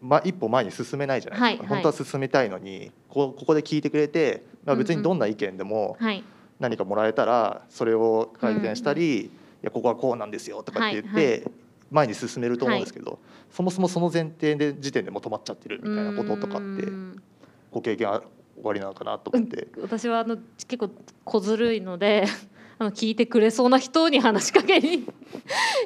[0.00, 1.52] まあ、一歩前に進めないじゃない。
[1.52, 1.82] ですか、はいはい。
[1.82, 6.24] 本当は進めたいのにこここで聞いてくれて、まあ、別にどんな意見でもはい。
[6.58, 9.30] 何かもらえたらそれを改善したり、い
[9.62, 11.52] やここはこうなんですよとかって言って、はい。
[11.90, 13.18] 前に進めると思うんですけど、
[13.50, 17.22] そもそもその前提で時点でもう止まっちゃってるみたいなこととかってうん
[17.70, 18.22] ご経験あ
[18.60, 19.68] 終わりなのかなと思って。
[19.80, 20.36] 私はあの
[20.68, 20.90] 結構
[21.24, 22.24] 小ずるいので
[22.78, 25.06] あの聞いてくれそうな人に話しかけに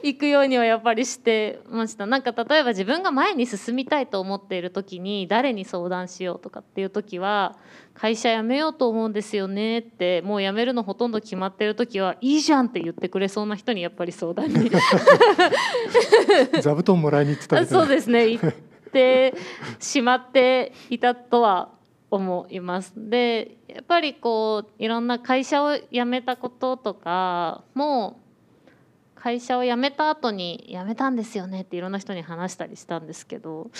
[0.05, 2.07] 行くようにはやっぱりしてました。
[2.07, 7.57] なんか例えば自分が前に進みたいと思っている時に誰に相談しようとかっていう時は
[7.95, 14.70] 会社辞めようと思うんですよねってもう辞めるのほとんど決まってる時はいいじゃんって言ってくれそうな人にやっぱり相談に。
[16.62, 17.82] 座布団もらいに行ってたみたいな。
[17.87, 18.43] そうですね言っ
[18.93, 19.35] て
[19.80, 21.74] しまっていたとは
[22.14, 22.92] 思います。
[22.96, 28.20] でやっぱりこういろんな会社を辞めたこととかも
[29.14, 33.70] 会社を辞めた後に辞めたんですよねっていろんな人に話したりしたんですけど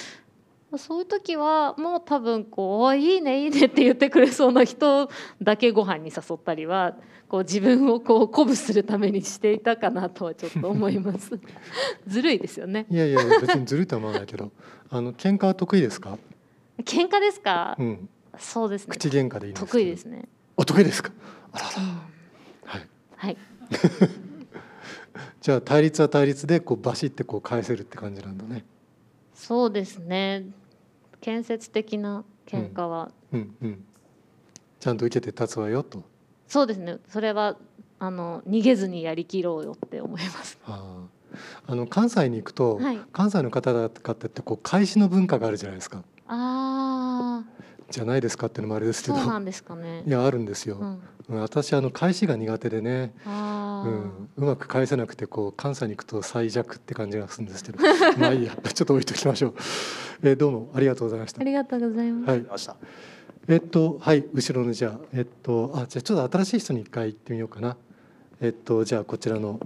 [0.79, 5.11] そういう時はもう多分こうお「いいねいいね」って言ってくれそうな人
[5.43, 6.97] だけご飯に誘ったりは
[7.29, 11.39] こう自分をこう鼓舞するためにしていたかなとはちょっと思います。
[12.07, 12.87] ずるいですよね。
[12.91, 14.51] いやいや別にずるいとは思わないけど
[14.91, 16.19] あの喧嘩は得意ですか、
[16.85, 18.09] 喧嘩ですか、うん、
[18.39, 18.93] そうですね。
[18.97, 19.67] 口喧嘩でいいんです。
[19.67, 20.29] 得意ですね。
[20.57, 21.11] お得意ですか？
[21.53, 21.71] あらら。
[21.77, 21.87] うん。
[22.65, 22.89] はい。
[23.17, 23.37] はい。
[25.41, 28.65] じゃあ対立は対立でこうバシってこう返せるって感じなんだね。
[29.35, 30.47] そうですね。
[31.21, 33.55] 建設的な喧嘩は、うん。
[33.63, 33.85] うん。
[34.81, 36.03] ちゃんと受けて立つわよと。
[36.49, 36.99] そうですね。
[37.09, 37.57] それは
[37.99, 40.59] あの逃げずにやりきろうよって思います。
[40.67, 41.15] あー。
[41.67, 43.01] あの関西に行くと、はい。
[43.13, 46.05] 関西の方々ってこう返しの文化があるじゃないですか。
[46.27, 47.45] ああ
[47.91, 49.17] じゃないですかっていうのもあれですけど。
[49.17, 50.03] そうなんですかね。
[50.07, 50.11] い。
[50.11, 53.15] やあるんですよ、うん、うん私あの返しが苦手でね。
[53.27, 57.79] うん、うまく返せなくてこう関西に行くと最弱って感じがするんですけど。
[58.19, 58.57] まあいいや。
[58.57, 59.55] ちょっと置いときましょう、
[60.23, 61.41] えーどうもありがとうございました。
[61.41, 62.27] ありがとうございま
[62.59, 62.69] す。
[62.69, 62.79] はい。
[63.49, 64.25] えっとはい。
[64.33, 67.77] 後ろのじゃあえっとあじゃあちょっと新しい人に一回行ってみようかな。
[68.41, 69.61] えっとじゃあこちらの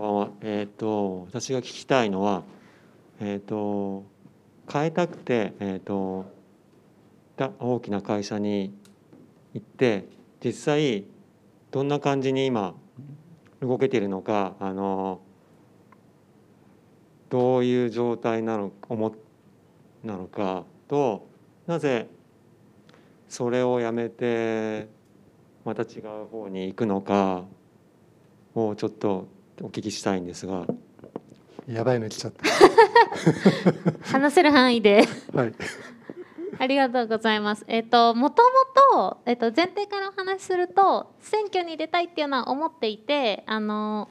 [0.00, 0.30] ばんは。
[0.40, 2.42] えっ、と私が聞きたいのは、
[3.20, 4.04] えっ、と
[4.70, 6.26] 変えたくてえっ、と
[7.58, 8.74] 大きな会社に
[9.54, 10.06] 行って
[10.44, 11.04] 実際
[11.70, 12.74] どんな感じに今
[13.60, 15.20] 動けているのかあの
[17.28, 19.14] どういう状態なの思
[20.02, 21.28] なのかと
[21.66, 22.08] なぜ
[23.28, 24.88] それをやめて
[25.64, 27.44] また違う方に行くのか
[28.54, 29.28] をちょっと
[29.60, 30.66] お聞きしたいんですが。
[31.68, 32.32] やばいの来ちゃっ
[34.10, 35.54] 話せる範囲でたはい
[36.58, 37.64] ありがとうございます。
[37.68, 38.48] えっ、ともとも
[38.92, 44.10] とえっ、と前提からお話しすると選挙に出たいっていうのは思っていて、あの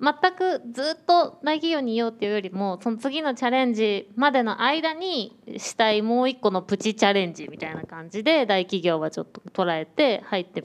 [0.00, 10.64] 全くずっと大企業にいようっていうよりもその次のチャレンジまでの間にしたいもう一個のプチチャレンジみたいな感じで大企業はちょっと捉えて入って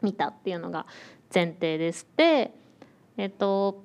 [0.00, 0.86] みたっていうのが
[1.32, 2.08] 前提です。
[2.16, 2.52] で
[3.16, 3.82] えっ、と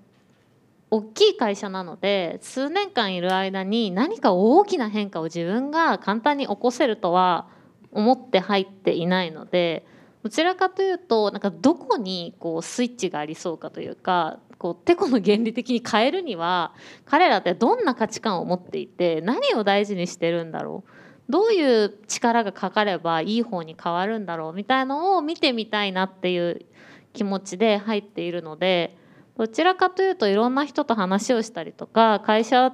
[0.89, 7.47] 大きい会社なので数年間いる間に何か大きな変化を自分が簡単に起こせるとは
[7.91, 9.85] 思って入っていないので
[10.23, 16.73] どちらかというとなんかどこにこうスイッチがありそうかというかこうてこの原理的に変えるには
[17.05, 20.91] 彼らってどんな価値観を持っていて何を大事にしてるんだろう
[21.31, 26.65] どういう力がかかればいい方に変わるんだろうみたいのを見てみたいなっていう
[27.13, 28.96] 気持ちで入っているので。
[29.37, 32.73] どちらかというといろんな人と話をしたりとか会社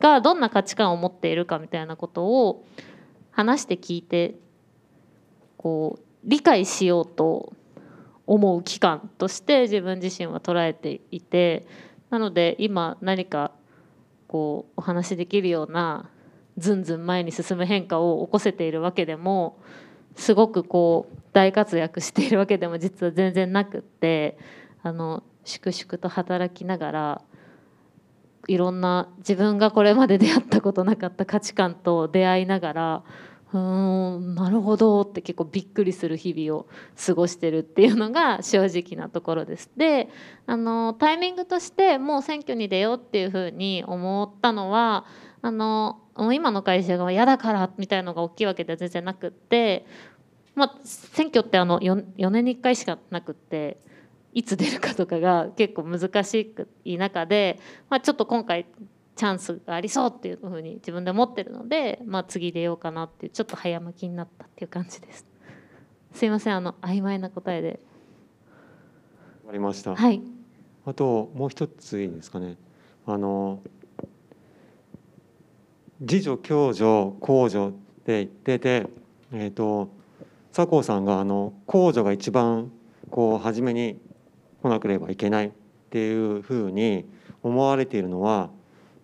[0.00, 2.64] がどんな価値観を持っているかみたいなことを
[3.30, 4.34] 話して聞いて
[5.56, 7.52] こう理解しようと
[8.26, 11.66] 思う期間として自分自身は捉えていて
[12.10, 13.52] なので今何か
[14.26, 16.10] こうお話しできるような
[16.58, 19.58] ずんずん前に進む変化を起こせているわけでも
[20.16, 24.36] すごくこう大活躍しているわけでも実は全然なくって
[24.82, 27.22] あの粛々と働きながら
[28.48, 33.02] いろんな自分がこれまで出会ったことなかった価値観と出会いながら
[33.52, 36.66] うーんなるほどって結構びっくりする日々を
[37.04, 39.70] 過ごしてるっていうのが正直なところです。
[39.76, 40.08] で
[40.46, 45.04] あのタイミングとしてもう選挙に出ようっていうふうに思ったのは
[45.42, 49.86] あのもう今の会社が嫌だからみたいのが大きいわけでは全然なくって、
[50.54, 53.80] まあ、選挙ってあの 4, 4年に1回しかなくって
[54.32, 56.54] いつ出るかとかが結構難し
[56.84, 57.58] い中で、
[57.88, 58.66] まあ、ちょっと今回
[59.16, 65.26] チャンスがありそうっていうふうに自分で思ってるので、まあ、次出ようかなっていうちょっと早巻きになったっていう感じです。
[66.12, 67.80] すいませんあの曖昧な答えで。
[69.44, 69.94] わかりました。
[69.94, 70.22] はい。
[70.86, 72.56] あともう一ついいですかね。
[73.06, 73.62] あの
[76.00, 77.70] 自助共助公助っ
[78.04, 78.86] て言ってて、
[79.32, 79.90] えっ、と
[80.52, 82.72] 佐藤さんがあの公助が一番
[83.10, 84.00] こう初めに
[84.62, 85.50] 来なければいけないっ
[85.90, 87.04] ていうふうに
[87.42, 88.50] 思われているのは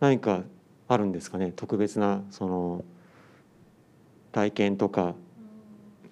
[0.00, 0.42] 何か
[0.88, 1.52] あるんですかね？
[1.56, 2.84] 特別なその
[4.32, 5.14] 体験とか。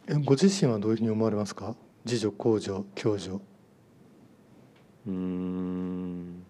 [0.09, 1.75] えご自身はどういうふうに思われますか？
[2.05, 3.37] 自助公助共助。
[3.37, 6.43] うーん。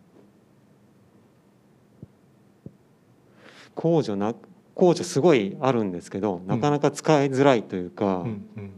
[3.77, 4.35] 控除な
[4.77, 8.71] 控除すごいあるんですけどなかなか使いづらいというか、うんうん。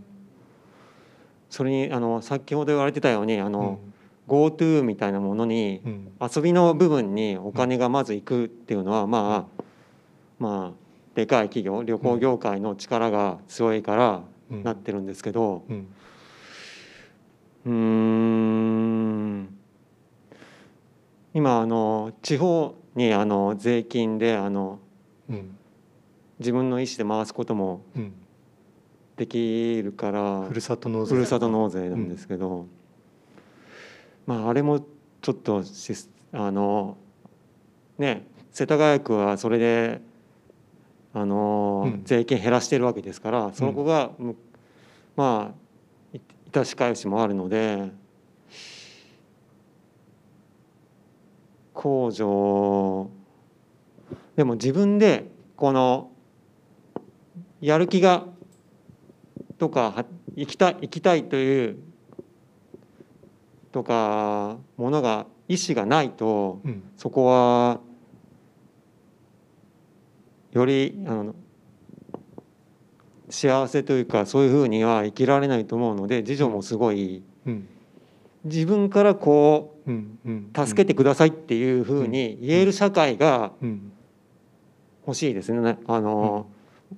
[1.51, 3.79] それにあの先ほど言われてたようにあうの、ん
[4.29, 6.12] GoTo みたいなものにうん。
[6.20, 9.62] 遊びの部分にお金がまず行くっていうのは、まあ
[10.39, 10.77] まあ
[11.14, 14.62] でかい企業旅行業界の力が強いからうん。
[14.62, 15.64] なってるんですけど、
[17.64, 19.49] うん。
[21.35, 24.79] 今あの地方にあの税金であの
[25.29, 25.57] うん。
[26.39, 28.12] 自分の意思で回すこともうん、
[29.16, 31.14] できるからふるさと納税。
[31.14, 32.66] ふるさと納税なんですけど、
[34.27, 34.81] まああれも
[35.22, 35.62] ちょっと
[36.33, 36.97] あの
[37.99, 40.01] ね世田谷区はそれで
[41.16, 42.05] あの、うん。
[42.05, 44.37] 税金減らしてるわけですからその子が、む
[45.16, 45.55] ま
[46.12, 46.20] あい
[46.53, 47.91] 致し返しもあるので
[51.74, 53.11] 控除
[54.37, 56.11] でも自分でこの
[57.62, 58.27] やる気が
[59.59, 60.05] とかは
[60.35, 61.79] 行きたい行きたいという
[63.77, 66.83] とかものが意思がないとうん。
[66.97, 67.81] そこは
[70.53, 71.35] よりあの
[73.29, 77.68] 幸せというかそういうふうには生きられないと思うので次女もすごいうん。
[78.45, 80.51] 自分からこうんうん。
[80.57, 83.93] う助けてくださいっていうふうに言える社会がうん。
[85.07, 85.79] 欲しいですね。
[85.87, 86.47] あの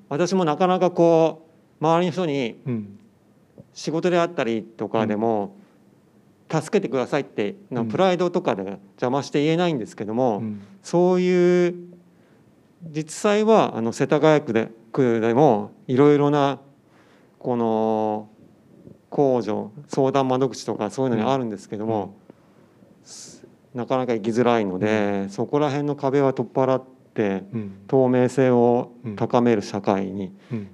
[0.09, 1.45] 私もなかなかこ
[1.81, 2.99] う周りの人にうん。
[3.75, 5.57] 仕事であったりとかでも、
[6.51, 7.89] 助けてくださいってなうん。
[7.89, 10.61] プライドとかで邪魔して言えないんですけども、うん。
[10.83, 11.75] そういう
[12.83, 16.61] 実際はあの世田谷区で区でもいろいろな
[17.39, 18.31] この
[19.11, 22.17] 控除相談窓口とかそういうのにあるんですけども、
[23.75, 26.85] なかなか行きづらいので、そこら辺の壁は取っ払っ
[27.15, 27.73] てうん。
[27.89, 30.69] 透明性を高める社会にうん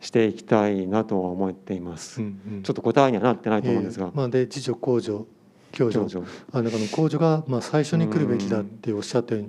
[0.00, 2.20] していきたいなとは思っています。
[2.20, 2.62] うんうん。
[2.62, 4.06] ちょっと答えにはなってないと思うんですが。
[4.06, 5.26] えー、まあで次女公女
[5.72, 5.98] 共助。
[5.98, 6.22] 共助。
[6.52, 9.42] あだから公女がまあ最初に来るべきだっておっしゃったよ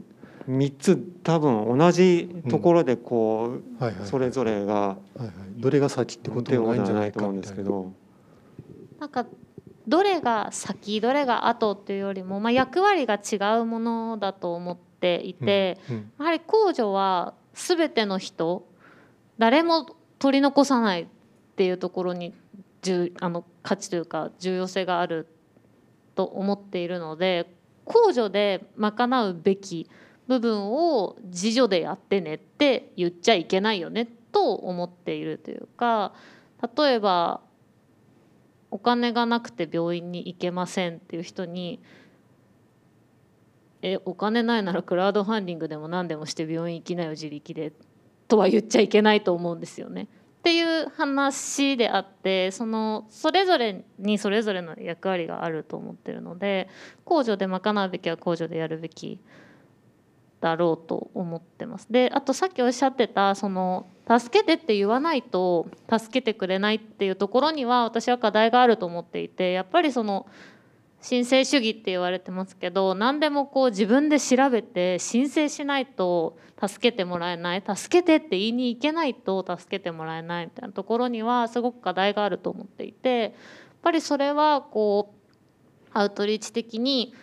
[0.48, 7.42] うに、3つ多分同じところでこう、はいはいそれぞれがはいはい、どれが先ってこともないんじゃないかと思うん。
[7.42, 7.94] ですけど。
[9.00, 9.26] なんか
[9.88, 18.68] どれが先どれが後っていうよりも、まあ、役割が違うものだと思っていて、うんやはり公助は全ての人
[19.40, 19.88] 誰も
[20.20, 21.08] 取り残さないっ
[21.56, 22.34] ていうところに
[22.82, 25.28] 重あの価値というか重要性がある
[26.16, 27.54] と思っているので
[27.86, 29.90] 公助で賄うべき
[30.28, 36.14] 部分を自助でやってねって言っちゃいけないよねと思っているというか
[36.78, 37.42] 例えば
[38.70, 41.82] お金がなくて病院に行けませんっていう人に
[43.82, 47.74] えお金ないならクラウドファンディングでも何でもして病院行きなよ自力で。
[48.30, 50.08] とは言っちゃいけないと思うんですよね。
[50.40, 56.70] っていう話であってそのそれぞれにそれぞれの役割があると思ってるので
[57.06, 59.20] 控除で賄うべきは控除でやるべき
[60.40, 61.92] だろうと思ってます。
[61.92, 70.26] であとさっきおっしゃってたその助けてって言わないと助けてくれないっていうところには私は課題があると思っていてやっぱりその
[71.02, 83.32] 申請主義って言われてますけど何でもこう自分で調べて申請しないと助けてもらえない助けてって言いに行けないと助けてもらえないみたいなところにはすごく課題があると思っていてやっ
[83.82, 87.14] ぱりそれはこうアウトリーチ的に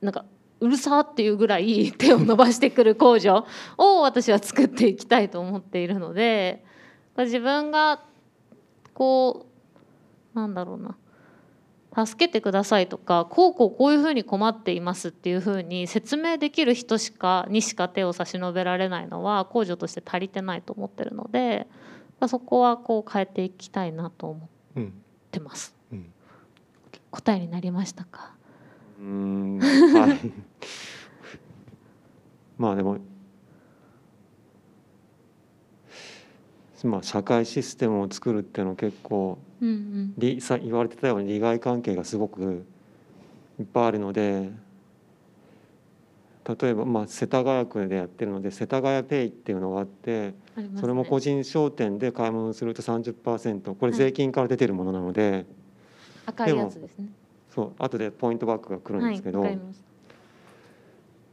[0.00, 0.24] なんか
[0.60, 3.46] うるさっていうぐらい 手を伸ばしてくる工場
[3.76, 6.64] を私は作っていきたいと思っているので
[7.16, 8.02] 自分が
[8.92, 9.46] こ
[10.34, 10.96] うなんだろうな
[12.06, 21.66] 助けてくださいとかこうこうこういうふうに困っていますっていうふうに説明できる人しかにしか手を差し伸べられないのは控除として足りてないと思ってるので
[22.20, 24.92] まあそこはこう変えていきたいなと思っうん
[25.30, 25.74] てます。
[25.92, 26.12] うん
[27.10, 28.32] 答えになりましたか？
[29.00, 30.18] うーんはい。
[32.58, 32.98] まあでも、
[36.84, 42.64] まあ社会システムを作るっていうのは結構うんうん利さ言われてたように利害関係がすごく
[43.58, 44.50] いっぱいあるので。
[46.60, 55.44] 例えばまあ世田谷区でやってるので世田谷ペイっていうのがあってねそれも個人商店で買い物すると30%これはい税金から出てるものなので
[56.24, 57.10] 赤いやつですね。
[57.54, 59.58] そう後でポイントバックが来るんですけど、はい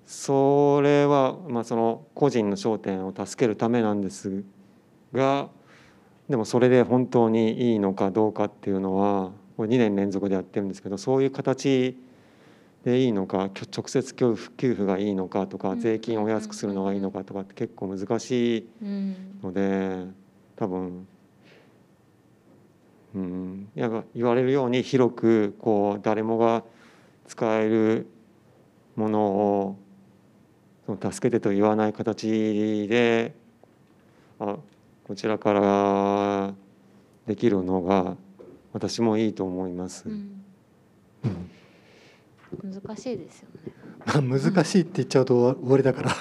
[0.06, 4.44] それは、まあ、その個人の商店を助けるためなんです
[5.16, 5.50] が
[6.30, 11.98] でもそれで本当にいいのかどうかっていうのはこれ2年連続でやってるんですけどそういう形
[12.84, 15.80] でいいのか直接給付給付がいいのかとかうん。
[15.80, 20.06] 税金を安くするのがいいのかとかって結構難しいうんので
[20.56, 21.08] 多分、
[23.16, 26.64] うん、やっぱ言われるように広くこう誰もが
[27.28, 28.08] 使える
[28.96, 29.78] ものを
[30.86, 33.34] その助けてと言わない形で
[34.40, 34.58] あ
[35.08, 36.54] こちらから
[37.28, 38.18] できるのが
[38.74, 40.10] 私もいいと思います。
[40.10, 40.42] うん
[42.64, 43.74] 難しいですよね。
[44.06, 46.12] まあ難しいって言っちゃうと終わりだから。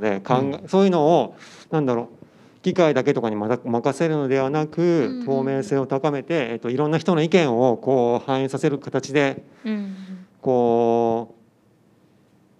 [0.00, 1.34] で考えそういうのを
[1.70, 9.94] なんだろう機械だけとかにまだ任せるのではなくん透明性を高めて、えっと、いろんな人の意見をこう反映させる形でうん
[10.40, 11.34] こ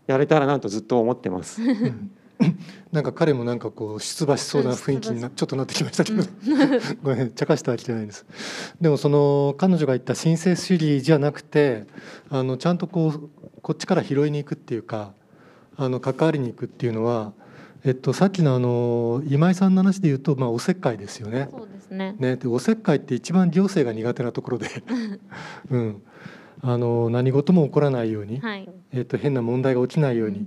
[0.09, 1.63] うやれたらなとずっと思ってます。
[2.41, 2.59] う ん
[2.93, 6.25] なんか彼もなんかこう出馬しそうな雰囲気になちょっとなってきましたけど、
[7.03, 8.27] ごめん茶化してはきてないです。
[8.81, 11.87] でもその彼女が言った申請主義じゃなくて
[12.31, 13.31] あのちゃんとこう
[13.63, 15.13] こっちから拾いに行くっていうか
[15.77, 17.33] あの関わりに行くっていうのは、
[17.85, 21.49] えっと、さっきのあの今井さんの話で言うと、まあ、おせっかいですよね。
[21.51, 22.17] そうですね。
[22.19, 24.69] ね、でおせっかいって一番行政が苦手なところで、
[25.71, 26.03] うん、
[26.61, 28.69] あの何事も起こらないように、はい。
[28.93, 30.47] えっと変な問題が起きないように、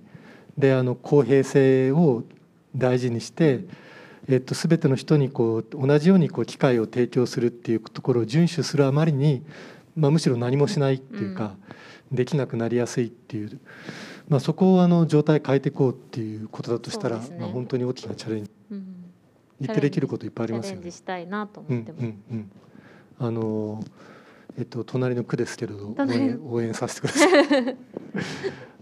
[0.57, 2.23] であの公平性を
[2.75, 3.61] 大事にして、
[4.29, 9.43] えっと全ての人にこう同じようにこう機会を提供するっていうところを遵守するあまりに、
[9.95, 11.55] まあ、むしろ何もしないっていうか、
[12.11, 13.59] できなくなりやすいっていう、
[14.29, 18.95] まあ、そこをあの状態変えていこうっていうことだとしたら、ねまあ、本当に大きなチャレンジうん
[19.61, 20.97] 言ってできることいっぱいありますよねチャレンジ。
[20.97, 22.01] したいなとうん思ってます。
[22.03, 22.51] うんうん。
[23.19, 23.83] あの
[24.57, 27.77] えっと隣の区ですけれど応援応援させてください。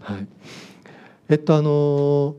[0.00, 0.26] はい。
[1.32, 2.36] えっとあの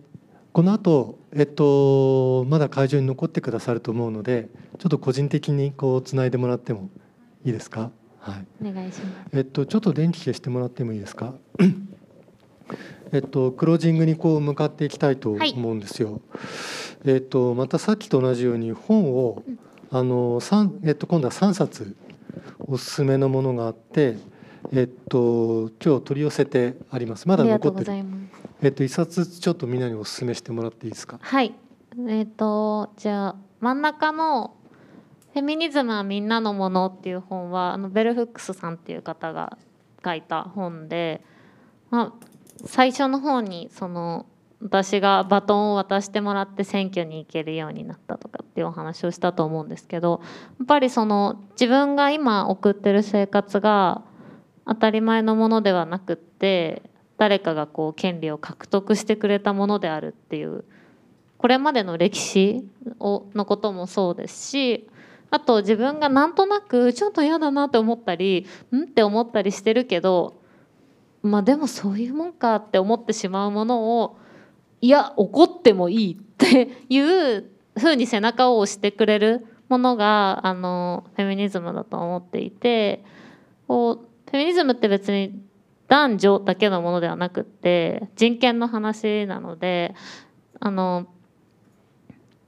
[0.51, 6.91] この後えっとまだ会場に残ってくださると思うので、ちょっと個人的にこうつないでもらっても
[7.43, 7.89] いいですか？
[8.19, 8.45] はい。
[8.69, 9.29] お願いします。
[9.33, 11.33] えっとちょっと電気消してもらってもいいですか？
[13.11, 16.21] えっとクロージングにこう向かっていきたいと思うんですよ。
[17.03, 19.41] えっとまたさっきと同じように本を
[19.89, 21.95] あの三えっと今度は三冊
[22.59, 24.17] おすすめのものがあって、
[24.71, 27.27] えっと今日取り寄せてあります。
[27.27, 28.07] まだありがとうご残ってる。
[28.63, 31.19] えっと一冊ちょっとみんなにおすすめしてもらっていいですか？
[31.21, 31.53] はい。
[32.07, 34.55] えっ、とじゃあ真ん中の
[35.33, 39.57] フェミニズムはみんなのものっていう本はあのベルフックスさんっていう方が
[40.03, 41.21] 書いた本で、
[41.89, 42.25] まあ
[42.65, 44.25] 最初の方にその
[44.61, 50.21] 私がバトンを渡してもらって選挙に行けるようになったとかっていうお話をしたと思うんですけど
[50.59, 54.03] やっぱりその自分が今送ってる生活が
[54.65, 56.81] 当たり前のものではなくって
[57.17, 60.65] 誰かがこう権利を獲得してくれたものであるっていう
[61.37, 62.65] これまでの歴史
[62.99, 64.87] をのこともそうですし
[65.29, 70.39] あと自分がなんとなくちょっと嫌だなって思ったりんって思ったりしてるけど
[71.21, 74.17] まあでもそういうもんかって思ってしまうものを
[74.81, 83.03] いや怒ってもいいっていうふうに背中を押してくれるものがあのフェミニズムだと思っていて
[83.67, 85.41] こうフェミニズムって別に
[85.87, 89.93] 男女だけのものではなくって人権の話なので
[90.59, 91.07] あの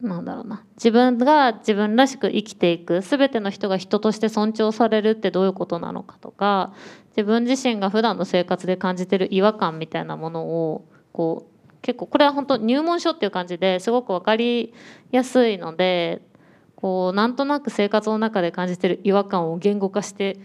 [0.02, 0.64] なんだろうな。
[0.76, 6.74] 自分が自分らしく生きていく全ての人が人として尊重されるってどういうことなのかとか
[7.10, 14.74] 自分自身が普段の生活で感じてる違和感みたいなものをこう結構これは本当入門書っていう感じですごく分かり
[15.12, 16.22] やすいので
[16.76, 20.40] こうなんとなく生活の中で感じてる違和感を言語化して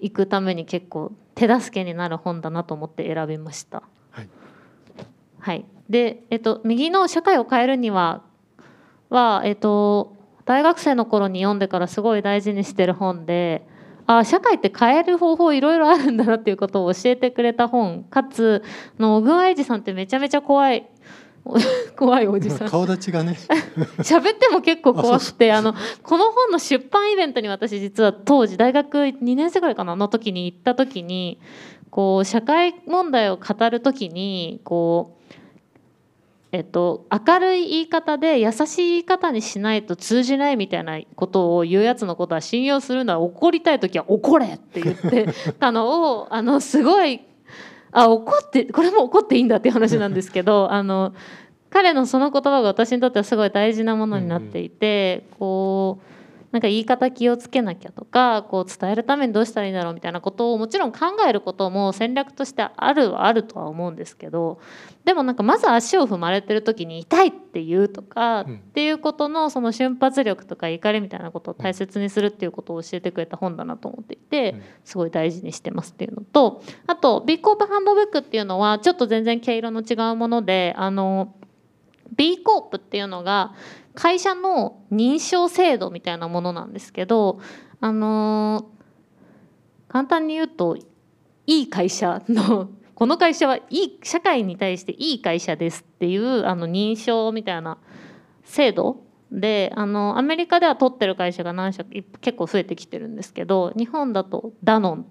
[0.00, 3.82] いくために結構手助けになる本だなと思って選びました。
[4.10, 4.28] はい。
[5.38, 8.22] はい、で、えっと、右の「社会を変えるには」
[9.10, 13.66] は、えっと、大学生の頃に読んでからすごい大事にしてる本で
[14.06, 18.04] あ社会って変える方法いろいろあるんだなっていうことを教えてくれた本。
[18.04, 18.62] かつ
[18.98, 20.88] あの小川英二さんってめちゃめちゃ怖い
[21.96, 23.36] 怖いおじさん 顔立ちがね。
[23.98, 31.38] 喋っても結構怖くてあのこの本の出版イベントに私実は当時大学2年生ぐらいかなの時に行った時に
[31.90, 35.16] こう社会問題を語る時にこう
[36.52, 45.26] えっと、明るい言い方で優しい言い方にしないと通じないみたいなことを言うやつのことは信用するなら怒りたい時は怒れって言って
[45.58, 47.20] たのをあのすごい
[47.96, 51.14] あ怒ってこれも怒っていいんだっていう話なんですけどあの
[51.70, 56.15] 彼のその言葉が私にとってはすごい大事なものになっていて、こう
[56.52, 64.60] なんか言い方気をつけなきゃとかこう伝えるためにどうしたらいいんだろうみたいなことをもちろん考えることも戦略としてあるはあるとは思うんですけど
[65.04, 74.62] でもなんかまず足を踏まれてる時に痛いって言うとか、うんっていうことのその瞬発力とか怒りみたいなことを大切にするっていうことを教えてくれた本だなと思っていて、うん。
[74.84, 81.34] すごい大事にしてますっていうのとあと B コープハンドブックっていうのはちょっと全然毛色の違うものであの
[82.16, 83.54] B コープっていうのが
[83.94, 87.40] 会社の認証制度みたいなものなんですけど
[87.80, 88.70] あの
[89.88, 90.76] 簡単に言うと
[91.46, 97.78] いい会社のこの会社はいい社会に対していい会社ですっていうあの認証みたいな
[98.44, 105.06] 制度であのアメリカでは取ってる会社が何社結構増えてきてるんですけど日本だとダノン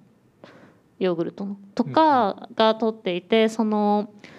[0.99, 4.34] ヨーグルトのとかが取っていてそのた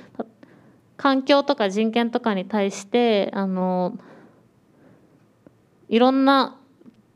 [0.97, 3.98] 環境とか人権とかに対してあの
[5.89, 6.59] いろんな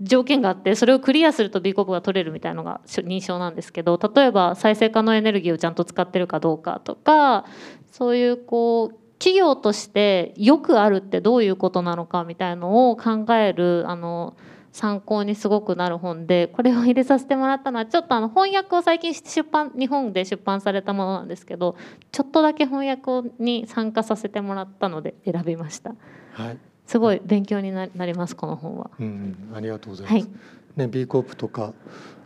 [0.00, 7.44] 条件があってそれをクリアすると B コープが取れるみたいなのが認証なんですけど例えば再生可能エネルギーをちゃんと使ってるかどうかとか
[7.90, 14.34] そういうこう企業としてよくあるってどういうことなのかみたいのを考えるあの
[14.72, 21.76] 参考にすごくなる本でこれを入れさせてもらったのはちょっとあの翻訳を最近出版日本で出版されたものなんですけど
[22.12, 25.94] ちょっとだけ翻訳に参加させてもらったので選びました。
[26.32, 28.90] はい、すごい勉強にななりますこの本は。
[29.00, 30.12] うんうん、ありがとうございます。
[30.12, 30.28] はい。
[30.76, 31.72] ね、B コープとか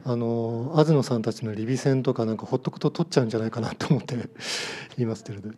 [0.05, 4.27] あの東野さんたちのリビ戦とかなんかほっとくと取っちゃうんじゃないかなと思って言
[4.99, 5.49] いますけれど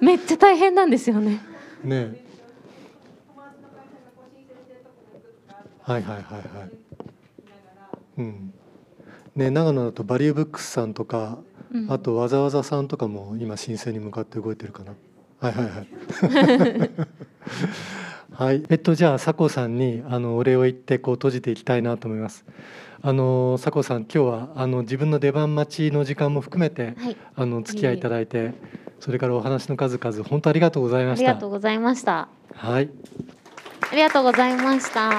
[0.00, 1.40] めっちゃ大変なんですよね。
[1.84, 2.29] うね
[5.90, 6.24] はいはいはい
[6.58, 6.70] はい
[8.18, 8.54] うん
[9.34, 11.38] ね長野だとバリューブックスさんとか
[11.72, 14.92] うんあとわざわざさんとかも今申請に向かって動いてるかな。
[15.40, 15.82] はいはいは
[16.84, 16.90] い。
[18.32, 22.44] はい、えっとじゃあ佐藤さんにあのお礼を言ってこう閉じていきたいなと思います。
[23.02, 28.52] あの佐藤さん今日はあの自分の出番待ちの時間も含めてはいあの付き合いいただいて、
[29.00, 31.50] それからお話の数々本当ありがとうございあましたりがとう。
[31.50, 32.90] ございましたはい。
[33.92, 35.10] ありがとうございました